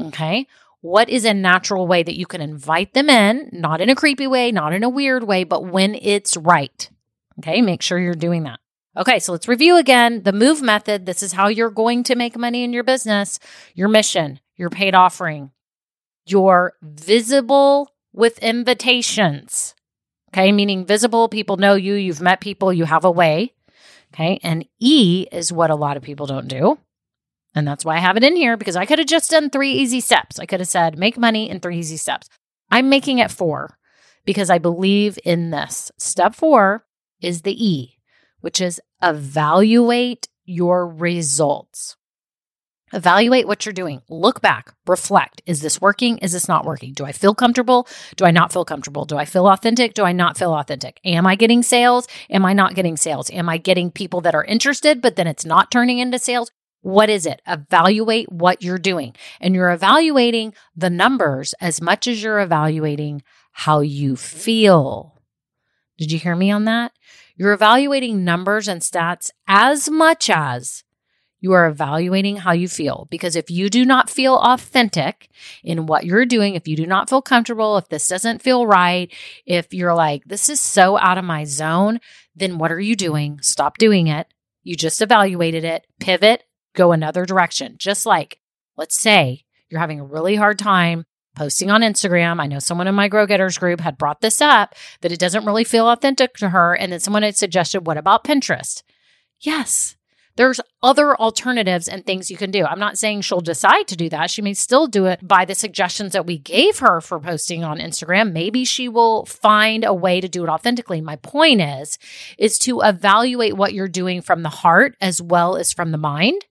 Okay. 0.08 0.48
What 0.82 1.10
is 1.10 1.26
a 1.26 1.34
natural 1.34 1.86
way 1.86 2.02
that 2.02 2.18
you 2.18 2.26
can 2.26 2.42
invite 2.42 2.94
them 2.94 3.10
in, 3.10 3.50
not 3.52 3.82
in 3.82 3.90
a 3.90 3.96
creepy 3.96 4.26
way, 4.26 4.52
not 4.52 4.74
in 4.74 4.84
a 4.84 4.90
weird 4.90 5.24
way, 5.24 5.44
but 5.44 5.66
when 5.66 5.96
it's 5.96 6.36
right? 6.38 6.90
Okay. 7.40 7.62
Make 7.62 7.82
sure 7.82 8.00
you're 8.00 8.14
doing 8.16 8.44
that. 8.44 8.60
Okay. 8.98 9.20
So 9.20 9.32
let's 9.32 9.48
review 9.48 9.78
again 9.78 10.24
the 10.24 10.34
move 10.34 10.62
method. 10.62 11.06
This 11.06 11.22
is 11.22 11.34
how 11.34 11.48
you're 11.48 11.70
going 11.70 12.04
to 12.04 12.16
make 12.16 12.38
money 12.38 12.64
in 12.64 12.74
your 12.74 12.84
business, 12.84 13.40
your 13.76 13.90
mission, 13.90 14.40
your 14.56 14.70
paid 14.70 14.96
offering, 14.96 15.52
your 16.26 16.74
visible 16.82 17.94
with 18.12 18.40
invitations. 18.40 19.76
Okay. 20.34 20.52
Meaning 20.52 20.86
visible, 20.86 21.30
people 21.30 21.58
know 21.58 21.76
you, 21.76 21.94
you've 21.94 22.22
met 22.22 22.42
people, 22.42 22.74
you 22.74 22.86
have 22.86 23.06
a 23.06 23.12
way. 23.12 23.54
Okay. 24.14 24.40
And 24.42 24.66
E 24.80 25.28
is 25.32 25.54
what 25.54 25.70
a 25.70 25.76
lot 25.76 25.96
of 25.96 26.04
people 26.04 26.26
don't 26.26 26.48
do. 26.48 26.80
And 27.54 27.68
that's 27.68 27.84
why 27.84 27.98
I 27.98 28.00
have 28.00 28.18
it 28.18 28.24
in 28.24 28.36
here 28.36 28.56
because 28.58 28.76
I 28.76 28.86
could 28.86 29.00
have 29.00 29.08
just 29.08 29.32
done 29.32 29.50
three 29.50 29.74
easy 29.74 30.00
steps. 30.00 30.40
I 30.40 30.46
could 30.46 30.60
have 30.62 30.70
said, 30.70 30.98
make 30.98 31.18
money 31.18 31.50
in 31.50 31.60
three 31.60 31.78
easy 31.78 31.98
steps. 31.98 32.30
I'm 32.70 32.90
making 32.90 33.20
it 33.20 33.32
four 33.32 33.78
because 34.26 34.50
I 34.50 34.58
believe 34.58 35.20
in 35.26 35.50
this. 35.52 35.92
Step 35.98 36.36
four 36.36 36.86
is 37.22 37.42
the 37.42 37.66
E, 37.66 37.98
which 38.40 38.62
is 38.62 38.80
evaluate 39.02 40.30
your 40.46 40.88
results. 40.88 41.98
Evaluate 42.94 43.48
what 43.48 43.66
you're 43.66 43.72
doing. 43.74 44.02
Look 44.10 44.42
back, 44.42 44.74
reflect. 44.86 45.42
Is 45.46 45.62
this 45.62 45.80
working? 45.80 46.18
Is 46.18 46.34
this 46.34 46.50
not 46.50 46.66
working? 46.66 46.94
Do 46.94 47.06
I 47.06 47.14
feel 47.14 47.34
comfortable? 47.34 47.88
Do 48.18 48.26
I 48.26 48.32
not 48.32 48.52
feel 48.52 48.66
comfortable? 48.66 49.06
Do 49.06 49.18
I 49.18 49.24
feel 49.24 49.48
authentic? 49.48 49.94
Do 49.94 50.04
I 50.04 50.12
not 50.12 50.38
feel 50.38 50.54
authentic? 50.54 51.00
Am 51.06 51.26
I 51.26 51.36
getting 51.36 51.64
sales? 51.64 52.08
Am 52.30 52.46
I 52.46 52.52
not 52.52 52.76
getting 52.76 52.98
sales? 52.98 53.32
Am 53.32 53.48
I 53.48 53.58
getting 53.58 53.92
people 53.92 54.20
that 54.22 54.36
are 54.36 54.44
interested, 54.44 55.02
but 55.02 55.16
then 55.16 55.28
it's 55.28 55.46
not 55.46 55.72
turning 55.72 56.00
into 56.00 56.20
sales? 56.20 56.52
What 56.82 57.10
is 57.10 57.26
it? 57.26 57.41
Evaluate 57.48 58.32
what 58.32 58.63
you're 58.63 58.80
doing. 58.80 59.15
And 59.39 59.54
you're 59.54 59.72
evaluating 59.72 60.54
the 60.76 60.89
numbers 60.89 61.54
as 61.62 61.82
much 61.82 62.08
as 62.08 62.22
you're 62.22 62.39
evaluating 62.39 63.24
how 63.52 63.82
you 63.82 64.15
feel. 64.15 65.22
Did 65.98 66.12
you 66.12 66.20
hear 66.20 66.36
me 66.36 66.52
on 66.52 66.65
that? 66.65 66.91
You're 67.36 67.54
evaluating 67.54 68.24
numbers 68.24 68.67
and 68.67 68.82
stats 68.82 69.30
as 69.48 69.89
much 69.89 70.30
as 70.30 70.84
you 71.39 71.54
are 71.54 71.67
evaluating 71.67 72.38
how 72.38 72.54
you 72.54 72.67
feel. 72.67 73.08
Because 73.10 73.36
if 73.36 73.50
you 73.50 73.70
do 73.70 73.84
not 73.84 74.10
feel 74.10 74.38
authentic 74.38 75.28
in 75.63 75.88
what 75.88 76.06
you're 76.06 76.26
doing, 76.26 76.56
if 76.56 76.67
you 76.67 76.76
do 76.76 76.86
not 76.86 77.10
feel 77.10 77.22
comfortable, 77.22 77.78
if 77.78 77.89
this 77.89 78.08
doesn't 78.08 78.41
feel 78.41 78.65
right, 78.65 79.12
if 79.46 79.74
you're 79.74 79.96
like, 79.96 80.24
this 80.26 80.50
is 80.50 80.60
so 80.60 80.98
out 80.98 81.17
of 81.17 81.26
my 81.26 81.44
zone, 81.44 82.00
then 82.36 82.58
what 82.58 82.72
are 82.72 82.80
you 82.80 82.96
doing? 82.96 83.39
Stop 83.41 83.78
doing 83.78 84.08
it. 84.08 84.28
You 84.63 84.76
just 84.76 85.02
evaluated 85.02 85.63
it, 85.63 85.88
pivot, 86.00 86.44
go 86.74 86.92
another 86.92 87.26
direction. 87.26 87.76
Just 87.78 88.06
like, 88.06 88.40
let's 88.78 89.00
say 89.00 89.44
you're 89.70 89.80
having 89.80 90.00
a 90.00 90.06
really 90.06 90.36
hard 90.36 90.60
time 90.60 91.06
posting 91.36 91.72
on 91.72 91.82
Instagram. 91.82 92.42
I 92.42 92.48
know 92.48 92.60
someone 92.60 92.88
in 92.88 92.96
my 92.96 93.08
Grow 93.08 93.26
Getters 93.26 93.58
group 93.58 93.80
had 93.80 93.98
brought 93.98 94.22
this 94.22 94.42
up 94.42 94.76
that 95.02 95.12
it 95.12 95.20
doesn't 95.20 95.46
really 95.46 95.64
feel 95.64 95.90
authentic 95.90 96.36
to 96.36 96.50
her. 96.50 96.74
And 96.74 96.92
then 96.92 97.00
someone 97.00 97.24
had 97.24 97.38
suggested, 97.38 97.88
what 97.88 97.98
about 97.98 98.24
Pinterest? 98.24 98.84
Yes, 99.40 99.96
there's 100.36 100.62
other 100.82 101.16
alternatives 101.16 101.88
and 101.88 102.06
things 102.06 102.32
you 102.32 102.38
can 102.38 102.52
do. 102.52 102.66
I'm 102.66 102.80
not 102.80 102.98
saying 102.98 103.22
she'll 103.22 103.42
decide 103.42 103.88
to 103.88 103.96
do 103.96 104.10
that. 104.10 104.30
She 104.30 104.42
may 104.42 104.54
still 104.54 104.88
do 104.88 105.06
it 105.06 105.26
by 105.26 105.46
the 105.46 105.56
suggestions 105.56 106.14
that 106.14 106.26
we 106.26 106.38
gave 106.38 106.80
her 106.80 107.02
for 107.02 107.20
posting 107.20 107.64
on 107.64 107.80
Instagram. 107.80 108.32
Maybe 108.32 108.64
she 108.64 108.88
will 108.88 109.26
find 109.26 109.84
a 109.84 109.94
way 109.94 110.22
to 110.22 110.30
do 110.30 110.44
it 110.44 110.50
authentically. 110.50 111.02
My 111.02 111.18
point 111.18 111.62
is 111.62 111.98
is 112.38 112.58
to 112.60 112.82
evaluate 112.82 113.56
what 113.56 113.74
you're 113.74 113.88
doing 113.88 114.22
from 114.22 114.44
the 114.44 114.50
heart 114.50 114.96
as 115.02 115.22
well 115.22 115.58
as 115.58 115.74
from 115.74 115.92
the 115.92 115.98
mind 115.98 116.46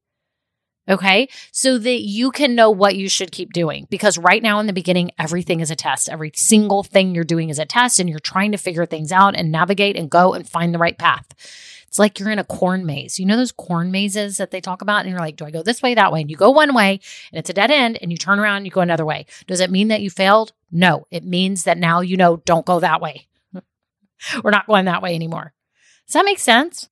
Okay. 0.90 1.28
So 1.52 1.78
that 1.78 2.00
you 2.00 2.32
can 2.32 2.56
know 2.56 2.70
what 2.70 2.96
you 2.96 3.08
should 3.08 3.30
keep 3.30 3.52
doing. 3.52 3.86
Because 3.90 4.18
right 4.18 4.42
now 4.42 4.58
in 4.58 4.66
the 4.66 4.72
beginning, 4.72 5.12
everything 5.18 5.60
is 5.60 5.70
a 5.70 5.76
test. 5.76 6.08
Every 6.08 6.32
single 6.34 6.82
thing 6.82 7.14
you're 7.14 7.22
doing 7.22 7.48
is 7.48 7.60
a 7.60 7.64
test, 7.64 8.00
and 8.00 8.10
you're 8.10 8.18
trying 8.18 8.50
to 8.52 8.58
figure 8.58 8.86
things 8.86 9.12
out 9.12 9.36
and 9.36 9.52
navigate 9.52 9.96
and 9.96 10.10
go 10.10 10.34
and 10.34 10.48
find 10.48 10.74
the 10.74 10.78
right 10.78 10.98
path. 10.98 11.26
It's 11.86 11.98
like 11.98 12.18
you're 12.18 12.30
in 12.30 12.38
a 12.38 12.44
corn 12.44 12.86
maze. 12.86 13.18
You 13.18 13.26
know 13.26 13.36
those 13.36 13.52
corn 13.52 13.90
mazes 13.90 14.36
that 14.36 14.50
they 14.50 14.60
talk 14.60 14.82
about? 14.82 15.00
And 15.00 15.10
you're 15.10 15.18
like, 15.18 15.36
do 15.36 15.44
I 15.44 15.50
go 15.50 15.62
this 15.62 15.82
way, 15.82 15.94
that 15.94 16.12
way? 16.12 16.20
And 16.20 16.30
you 16.30 16.36
go 16.36 16.50
one 16.50 16.74
way 16.74 17.00
and 17.32 17.38
it's 17.38 17.50
a 17.50 17.52
dead 17.54 17.70
end, 17.70 17.98
and 18.00 18.10
you 18.10 18.18
turn 18.18 18.38
around 18.38 18.58
and 18.58 18.66
you 18.66 18.72
go 18.72 18.80
another 18.80 19.06
way. 19.06 19.26
Does 19.46 19.60
it 19.60 19.70
mean 19.70 19.88
that 19.88 20.00
you 20.00 20.10
failed? 20.10 20.52
No. 20.70 21.06
It 21.10 21.24
means 21.24 21.64
that 21.64 21.78
now 21.78 22.00
you 22.00 22.16
know 22.16 22.38
don't 22.38 22.66
go 22.66 22.80
that 22.80 23.00
way. 23.00 23.26
We're 24.42 24.50
not 24.50 24.66
going 24.66 24.84
that 24.86 25.02
way 25.02 25.14
anymore. 25.14 25.52
Does 26.06 26.14
that 26.14 26.24
make 26.24 26.38
sense? 26.40 26.88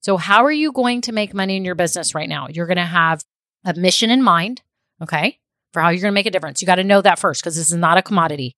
So, 0.00 0.16
how 0.16 0.44
are 0.44 0.52
you 0.52 0.72
going 0.72 1.00
to 1.02 1.12
make 1.12 1.32
money 1.32 1.56
in 1.56 1.64
your 1.64 1.76
business 1.76 2.12
right 2.12 2.28
now? 2.28 2.48
You're 2.48 2.66
going 2.66 2.76
to 2.76 2.84
have 2.84 3.24
a 3.64 3.74
mission 3.74 4.10
in 4.10 4.22
mind, 4.22 4.62
okay, 5.00 5.38
for 5.72 5.80
how 5.80 5.88
you're 5.88 6.02
going 6.02 6.12
to 6.12 6.14
make 6.14 6.26
a 6.26 6.30
difference. 6.30 6.60
You 6.60 6.66
got 6.66 6.76
to 6.76 6.84
know 6.84 7.02
that 7.02 7.18
first 7.18 7.42
because 7.42 7.56
this 7.56 7.70
is 7.70 7.76
not 7.76 7.98
a 7.98 8.02
commodity. 8.02 8.56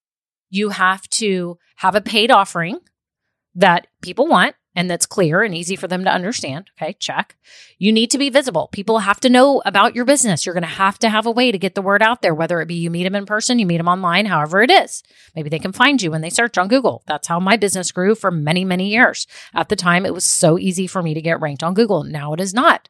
You 0.50 0.70
have 0.70 1.08
to 1.10 1.58
have 1.76 1.94
a 1.94 2.00
paid 2.00 2.30
offering 2.30 2.80
that 3.54 3.86
people 4.02 4.26
want 4.26 4.56
and 4.74 4.90
that's 4.90 5.06
clear 5.06 5.42
and 5.42 5.54
easy 5.54 5.76
for 5.76 5.86
them 5.86 6.04
to 6.04 6.12
understand. 6.12 6.70
Okay, 6.76 6.94
check. 6.98 7.36
You 7.78 7.92
need 7.92 8.10
to 8.10 8.18
be 8.18 8.30
visible. 8.30 8.68
People 8.72 9.00
have 9.00 9.20
to 9.20 9.30
know 9.30 9.62
about 9.64 9.94
your 9.94 10.04
business. 10.04 10.44
You're 10.44 10.54
going 10.54 10.62
to 10.62 10.68
have 10.68 10.98
to 11.00 11.08
have 11.08 11.26
a 11.26 11.30
way 11.30 11.52
to 11.52 11.58
get 11.58 11.74
the 11.74 11.82
word 11.82 12.02
out 12.02 12.22
there, 12.22 12.34
whether 12.34 12.60
it 12.60 12.66
be 12.66 12.74
you 12.74 12.90
meet 12.90 13.04
them 13.04 13.14
in 13.14 13.26
person, 13.26 13.58
you 13.58 13.66
meet 13.66 13.76
them 13.76 13.88
online, 13.88 14.26
however 14.26 14.62
it 14.62 14.70
is. 14.70 15.02
Maybe 15.36 15.48
they 15.48 15.58
can 15.58 15.72
find 15.72 16.02
you 16.02 16.10
when 16.10 16.22
they 16.22 16.30
search 16.30 16.58
on 16.58 16.68
Google. 16.68 17.02
That's 17.06 17.28
how 17.28 17.38
my 17.38 17.56
business 17.56 17.92
grew 17.92 18.14
for 18.14 18.30
many, 18.30 18.64
many 18.64 18.88
years. 18.88 19.26
At 19.54 19.68
the 19.68 19.76
time, 19.76 20.04
it 20.04 20.14
was 20.14 20.24
so 20.24 20.58
easy 20.58 20.86
for 20.86 21.02
me 21.02 21.14
to 21.14 21.22
get 21.22 21.40
ranked 21.40 21.62
on 21.62 21.74
Google. 21.74 22.02
Now 22.02 22.32
it 22.32 22.40
is 22.40 22.52
not. 22.52 22.88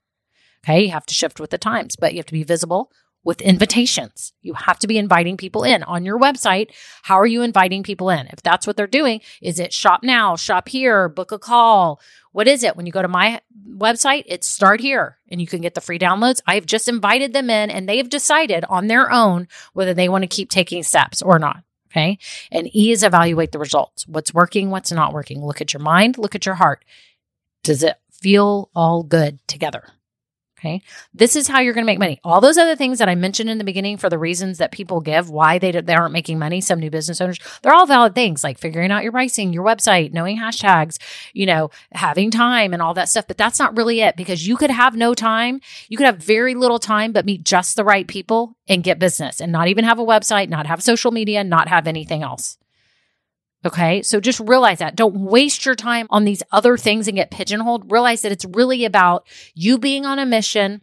Okay, 0.64 0.84
you 0.84 0.90
have 0.92 1.06
to 1.06 1.14
shift 1.14 1.40
with 1.40 1.50
the 1.50 1.58
times, 1.58 1.94
but 1.94 2.14
you 2.14 2.18
have 2.18 2.26
to 2.26 2.32
be 2.32 2.42
visible 2.42 2.90
with 3.22 3.40
invitations. 3.40 4.32
You 4.42 4.54
have 4.54 4.78
to 4.80 4.86
be 4.86 4.98
inviting 4.98 5.36
people 5.36 5.64
in 5.64 5.82
on 5.82 6.04
your 6.04 6.18
website. 6.18 6.70
How 7.02 7.18
are 7.18 7.26
you 7.26 7.42
inviting 7.42 7.82
people 7.82 8.10
in? 8.10 8.28
If 8.28 8.42
that's 8.42 8.66
what 8.66 8.76
they're 8.76 8.86
doing, 8.86 9.20
is 9.40 9.58
it 9.58 9.72
shop 9.72 10.02
now, 10.02 10.36
shop 10.36 10.68
here, 10.68 11.08
book 11.08 11.32
a 11.32 11.38
call? 11.38 12.00
What 12.32 12.48
is 12.48 12.62
it? 12.62 12.76
When 12.76 12.86
you 12.86 12.92
go 12.92 13.02
to 13.02 13.08
my 13.08 13.40
website, 13.68 14.24
it's 14.26 14.46
start 14.46 14.80
here 14.80 15.18
and 15.28 15.40
you 15.40 15.46
can 15.46 15.62
get 15.62 15.74
the 15.74 15.80
free 15.80 15.98
downloads. 15.98 16.40
I've 16.46 16.66
just 16.66 16.88
invited 16.88 17.32
them 17.32 17.48
in 17.48 17.70
and 17.70 17.88
they've 17.88 18.08
decided 18.08 18.64
on 18.68 18.86
their 18.86 19.10
own 19.10 19.48
whether 19.72 19.94
they 19.94 20.08
want 20.08 20.22
to 20.22 20.28
keep 20.28 20.50
taking 20.50 20.82
steps 20.82 21.22
or 21.22 21.38
not. 21.38 21.62
Okay. 21.90 22.18
And 22.50 22.74
E 22.74 22.90
is 22.90 23.02
evaluate 23.02 23.52
the 23.52 23.58
results. 23.58 24.06
What's 24.06 24.34
working, 24.34 24.70
what's 24.70 24.92
not 24.92 25.12
working. 25.12 25.44
Look 25.44 25.60
at 25.60 25.72
your 25.72 25.82
mind, 25.82 26.18
look 26.18 26.34
at 26.34 26.44
your 26.44 26.56
heart. 26.56 26.84
Does 27.62 27.82
it 27.82 27.96
feel 28.10 28.68
all 28.74 29.02
good 29.02 29.38
together? 29.46 29.84
Okay. 30.64 30.80
This 31.12 31.36
is 31.36 31.46
how 31.46 31.60
you're 31.60 31.74
going 31.74 31.84
to 31.84 31.92
make 31.92 31.98
money. 31.98 32.20
All 32.24 32.40
those 32.40 32.56
other 32.56 32.74
things 32.74 32.98
that 32.98 33.08
I 33.08 33.14
mentioned 33.14 33.50
in 33.50 33.58
the 33.58 33.64
beginning 33.64 33.98
for 33.98 34.08
the 34.08 34.18
reasons 34.18 34.56
that 34.56 34.72
people 34.72 35.02
give 35.02 35.28
why 35.28 35.58
they, 35.58 35.72
they 35.72 35.94
aren't 35.94 36.14
making 36.14 36.38
money, 36.38 36.62
some 36.62 36.80
new 36.80 36.90
business 36.90 37.20
owners, 37.20 37.38
they're 37.60 37.74
all 37.74 37.84
valid 37.84 38.14
things 38.14 38.42
like 38.42 38.58
figuring 38.58 38.90
out 38.90 39.02
your 39.02 39.12
pricing, 39.12 39.52
your 39.52 39.62
website, 39.62 40.14
knowing 40.14 40.38
hashtags, 40.38 40.96
you 41.34 41.44
know, 41.44 41.70
having 41.92 42.30
time 42.30 42.72
and 42.72 42.80
all 42.80 42.94
that 42.94 43.10
stuff. 43.10 43.26
But 43.26 43.36
that's 43.36 43.58
not 43.58 43.76
really 43.76 44.00
it 44.00 44.16
because 44.16 44.46
you 44.48 44.56
could 44.56 44.70
have 44.70 44.96
no 44.96 45.12
time. 45.12 45.60
You 45.90 45.98
could 45.98 46.06
have 46.06 46.16
very 46.16 46.54
little 46.54 46.78
time, 46.78 47.12
but 47.12 47.26
meet 47.26 47.44
just 47.44 47.76
the 47.76 47.84
right 47.84 48.06
people 48.06 48.56
and 48.66 48.82
get 48.82 48.98
business 48.98 49.42
and 49.42 49.52
not 49.52 49.68
even 49.68 49.84
have 49.84 49.98
a 49.98 50.04
website, 50.04 50.48
not 50.48 50.66
have 50.66 50.82
social 50.82 51.10
media, 51.10 51.44
not 51.44 51.68
have 51.68 51.86
anything 51.86 52.22
else. 52.22 52.56
Okay. 53.64 54.02
So 54.02 54.20
just 54.20 54.40
realize 54.40 54.78
that. 54.78 54.96
Don't 54.96 55.16
waste 55.16 55.64
your 55.64 55.74
time 55.74 56.06
on 56.10 56.24
these 56.24 56.42
other 56.52 56.76
things 56.76 57.08
and 57.08 57.16
get 57.16 57.30
pigeonholed. 57.30 57.90
Realize 57.90 58.22
that 58.22 58.32
it's 58.32 58.44
really 58.44 58.84
about 58.84 59.26
you 59.54 59.78
being 59.78 60.04
on 60.04 60.18
a 60.18 60.26
mission 60.26 60.82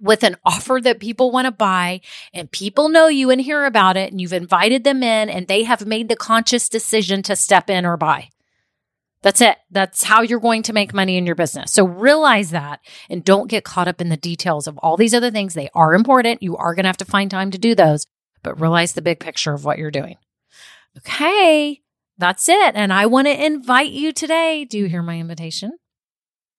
with 0.00 0.22
an 0.22 0.36
offer 0.44 0.80
that 0.82 1.00
people 1.00 1.30
want 1.30 1.46
to 1.46 1.52
buy 1.52 2.00
and 2.34 2.50
people 2.50 2.88
know 2.88 3.08
you 3.08 3.30
and 3.30 3.40
hear 3.40 3.64
about 3.64 3.96
it 3.96 4.10
and 4.10 4.20
you've 4.20 4.32
invited 4.32 4.84
them 4.84 5.02
in 5.02 5.30
and 5.30 5.46
they 5.46 5.62
have 5.62 5.86
made 5.86 6.08
the 6.08 6.16
conscious 6.16 6.68
decision 6.68 7.22
to 7.22 7.34
step 7.34 7.70
in 7.70 7.86
or 7.86 7.96
buy. 7.96 8.28
That's 9.22 9.40
it. 9.40 9.56
That's 9.70 10.04
how 10.04 10.20
you're 10.20 10.40
going 10.40 10.62
to 10.64 10.74
make 10.74 10.92
money 10.92 11.16
in 11.16 11.24
your 11.24 11.34
business. 11.34 11.72
So 11.72 11.86
realize 11.86 12.50
that 12.50 12.80
and 13.08 13.24
don't 13.24 13.48
get 13.48 13.64
caught 13.64 13.88
up 13.88 14.02
in 14.02 14.10
the 14.10 14.18
details 14.18 14.66
of 14.66 14.76
all 14.78 14.98
these 14.98 15.14
other 15.14 15.30
things. 15.30 15.54
They 15.54 15.70
are 15.74 15.94
important. 15.94 16.42
You 16.42 16.58
are 16.58 16.74
going 16.74 16.84
to 16.84 16.90
have 16.90 16.98
to 16.98 17.06
find 17.06 17.30
time 17.30 17.50
to 17.52 17.56
do 17.56 17.74
those, 17.74 18.06
but 18.42 18.60
realize 18.60 18.92
the 18.92 19.00
big 19.00 19.20
picture 19.20 19.54
of 19.54 19.64
what 19.64 19.78
you're 19.78 19.90
doing. 19.90 20.16
Okay. 20.98 21.80
That's 22.16 22.48
it. 22.48 22.72
And 22.74 22.92
I 22.92 23.06
want 23.06 23.26
to 23.26 23.44
invite 23.44 23.90
you 23.90 24.12
today. 24.12 24.64
Do 24.64 24.78
you 24.78 24.86
hear 24.86 25.02
my 25.02 25.18
invitation? 25.18 25.72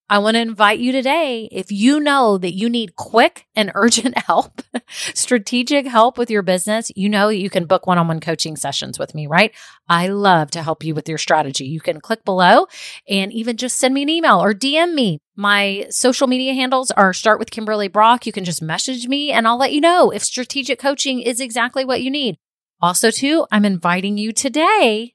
I 0.08 0.20
want 0.20 0.36
to 0.36 0.41
invite 0.41 0.78
you 0.78 0.91
today. 0.91 1.50
If 1.52 1.72
you 1.72 2.00
know 2.00 2.38
that 2.38 2.54
you 2.54 2.70
need 2.70 2.96
quick 2.96 3.48
and 3.56 3.72
urgent 3.76 4.15
help, 4.20 4.62
strategic 4.89 5.88
help 5.88 6.20
with 6.20 6.30
your 6.30 6.44
business, 6.44 6.91
you 6.96 7.10
know 7.10 7.30
you 7.30 7.50
can 7.50 7.65
book 7.65 7.88
one 7.88 7.98
on 7.98 8.08
one 8.08 8.20
coaching 8.20 8.56
sessions 8.56 9.00
with 9.00 9.15
me, 9.15 9.26
right? 9.26 9.52
I 9.89 10.10
love 10.10 10.52
to 10.52 10.62
help 10.62 10.84
you 10.84 10.94
with 10.94 11.10
your 11.10 11.18
strategy. 11.18 11.65
You 11.65 11.82
can 11.82 12.02
click 12.02 12.24
below 12.24 12.68
and 13.10 13.34
even 13.34 13.58
just 13.58 13.78
send 13.78 13.96
me 13.96 14.04
an 14.04 14.10
email 14.10 14.44
or 14.44 14.54
DM 14.54 14.94
me. 14.94 15.22
My 15.36 15.88
social 15.89 16.28
media 16.28 16.54
handles 16.54 16.91
are 16.91 17.12
start 17.12 17.39
with 17.39 17.50
Kimberly 17.50 17.88
Brock. 17.88 18.28
You 18.28 18.32
can 18.32 18.46
just 18.46 18.62
message 18.62 19.08
me 19.08 19.32
and 19.32 19.48
I'll 19.48 19.58
let 19.58 19.74
you 19.74 19.82
know 19.82 20.12
if 20.12 20.24
strategic 20.24 20.78
coaching 20.78 21.20
is 21.20 21.39
exactly 21.39 21.84
what 21.84 22.04
you 22.04 22.12
need. 22.12 22.38
Also, 22.80 23.10
too, 23.10 23.48
I'm 23.52 23.65
inviting 23.65 24.20
you 24.20 24.32
today 24.32 25.14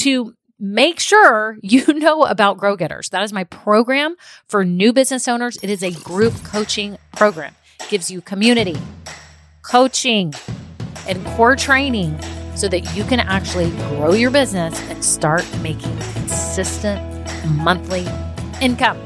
to 0.00 0.34
make 0.58 1.00
sure 1.00 1.58
you 1.62 1.86
know 1.94 2.24
about 2.24 2.58
Grow 2.58 2.76
Getters. 2.76 3.08
That 3.10 3.22
is 3.22 3.32
my 3.32 3.44
program 3.44 4.16
for 4.46 4.64
new 4.64 4.92
business 4.92 5.28
owners. 5.28 5.58
It 5.62 5.70
is 5.70 5.82
a 5.82 5.90
group 5.90 6.34
coaching 6.44 6.98
program. 7.16 7.54
It 7.80 7.88
gives 7.88 8.10
you 8.10 8.20
community, 8.20 8.76
coaching, 9.62 10.34
and 11.08 11.24
core 11.28 11.56
training 11.56 12.18
so 12.54 12.68
that 12.68 12.94
you 12.94 13.04
can 13.04 13.20
actually 13.20 13.70
grow 13.88 14.12
your 14.12 14.30
business 14.30 14.80
and 14.90 15.04
start 15.04 15.46
making 15.62 15.96
consistent 15.98 17.00
monthly 17.46 18.06
income. 18.60 18.98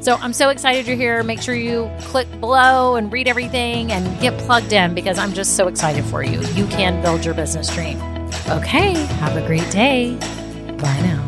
So 0.00 0.14
I'm 0.16 0.32
so 0.32 0.48
excited 0.48 0.86
you're 0.86 0.96
here. 0.96 1.22
Make 1.22 1.42
sure 1.42 1.54
you 1.54 1.90
click 2.00 2.28
below 2.40 2.96
and 2.96 3.12
read 3.12 3.28
everything 3.28 3.92
and 3.92 4.20
get 4.20 4.36
plugged 4.38 4.72
in 4.72 4.94
because 4.94 5.18
I'm 5.18 5.34
just 5.34 5.56
so 5.56 5.68
excited 5.68 6.04
for 6.04 6.24
you. 6.24 6.40
You 6.54 6.66
can 6.66 7.02
build 7.02 7.24
your 7.24 7.34
business 7.34 7.72
dream. 7.72 8.09
Okay, 8.50 8.94
have 9.20 9.36
a 9.36 9.46
great 9.46 9.70
day. 9.70 10.16
Bye 10.78 11.00
now. 11.02 11.26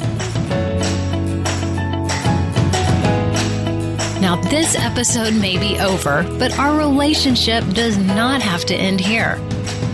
Now, 4.20 4.36
this 4.50 4.76
episode 4.76 5.34
may 5.34 5.58
be 5.58 5.78
over, 5.80 6.22
but 6.38 6.56
our 6.58 6.76
relationship 6.78 7.64
does 7.74 7.98
not 7.98 8.40
have 8.42 8.64
to 8.66 8.74
end 8.74 9.00
here. 9.00 9.36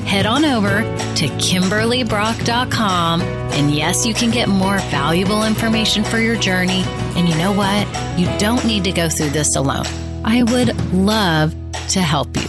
Head 0.04 0.26
on 0.26 0.44
over 0.44 0.82
to 1.16 1.26
KimberlyBrock.com, 1.26 3.22
and 3.22 3.74
yes, 3.74 4.06
you 4.06 4.14
can 4.14 4.30
get 4.30 4.48
more 4.48 4.78
valuable 4.90 5.44
information 5.44 6.04
for 6.04 6.18
your 6.18 6.36
journey. 6.36 6.82
And 7.16 7.28
you 7.28 7.34
know 7.36 7.52
what? 7.52 7.86
You 8.18 8.26
don't 8.38 8.64
need 8.64 8.84
to 8.84 8.92
go 8.92 9.08
through 9.08 9.30
this 9.30 9.56
alone. 9.56 9.86
I 10.24 10.42
would 10.44 10.74
love 10.92 11.54
to 11.88 12.00
help 12.00 12.34
you. 12.36 12.48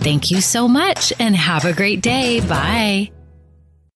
Thank 0.00 0.30
you 0.30 0.40
so 0.40 0.68
much 0.68 1.12
and 1.18 1.34
have 1.34 1.64
a 1.64 1.72
great 1.72 2.00
day. 2.00 2.40
Bye. 2.40 3.10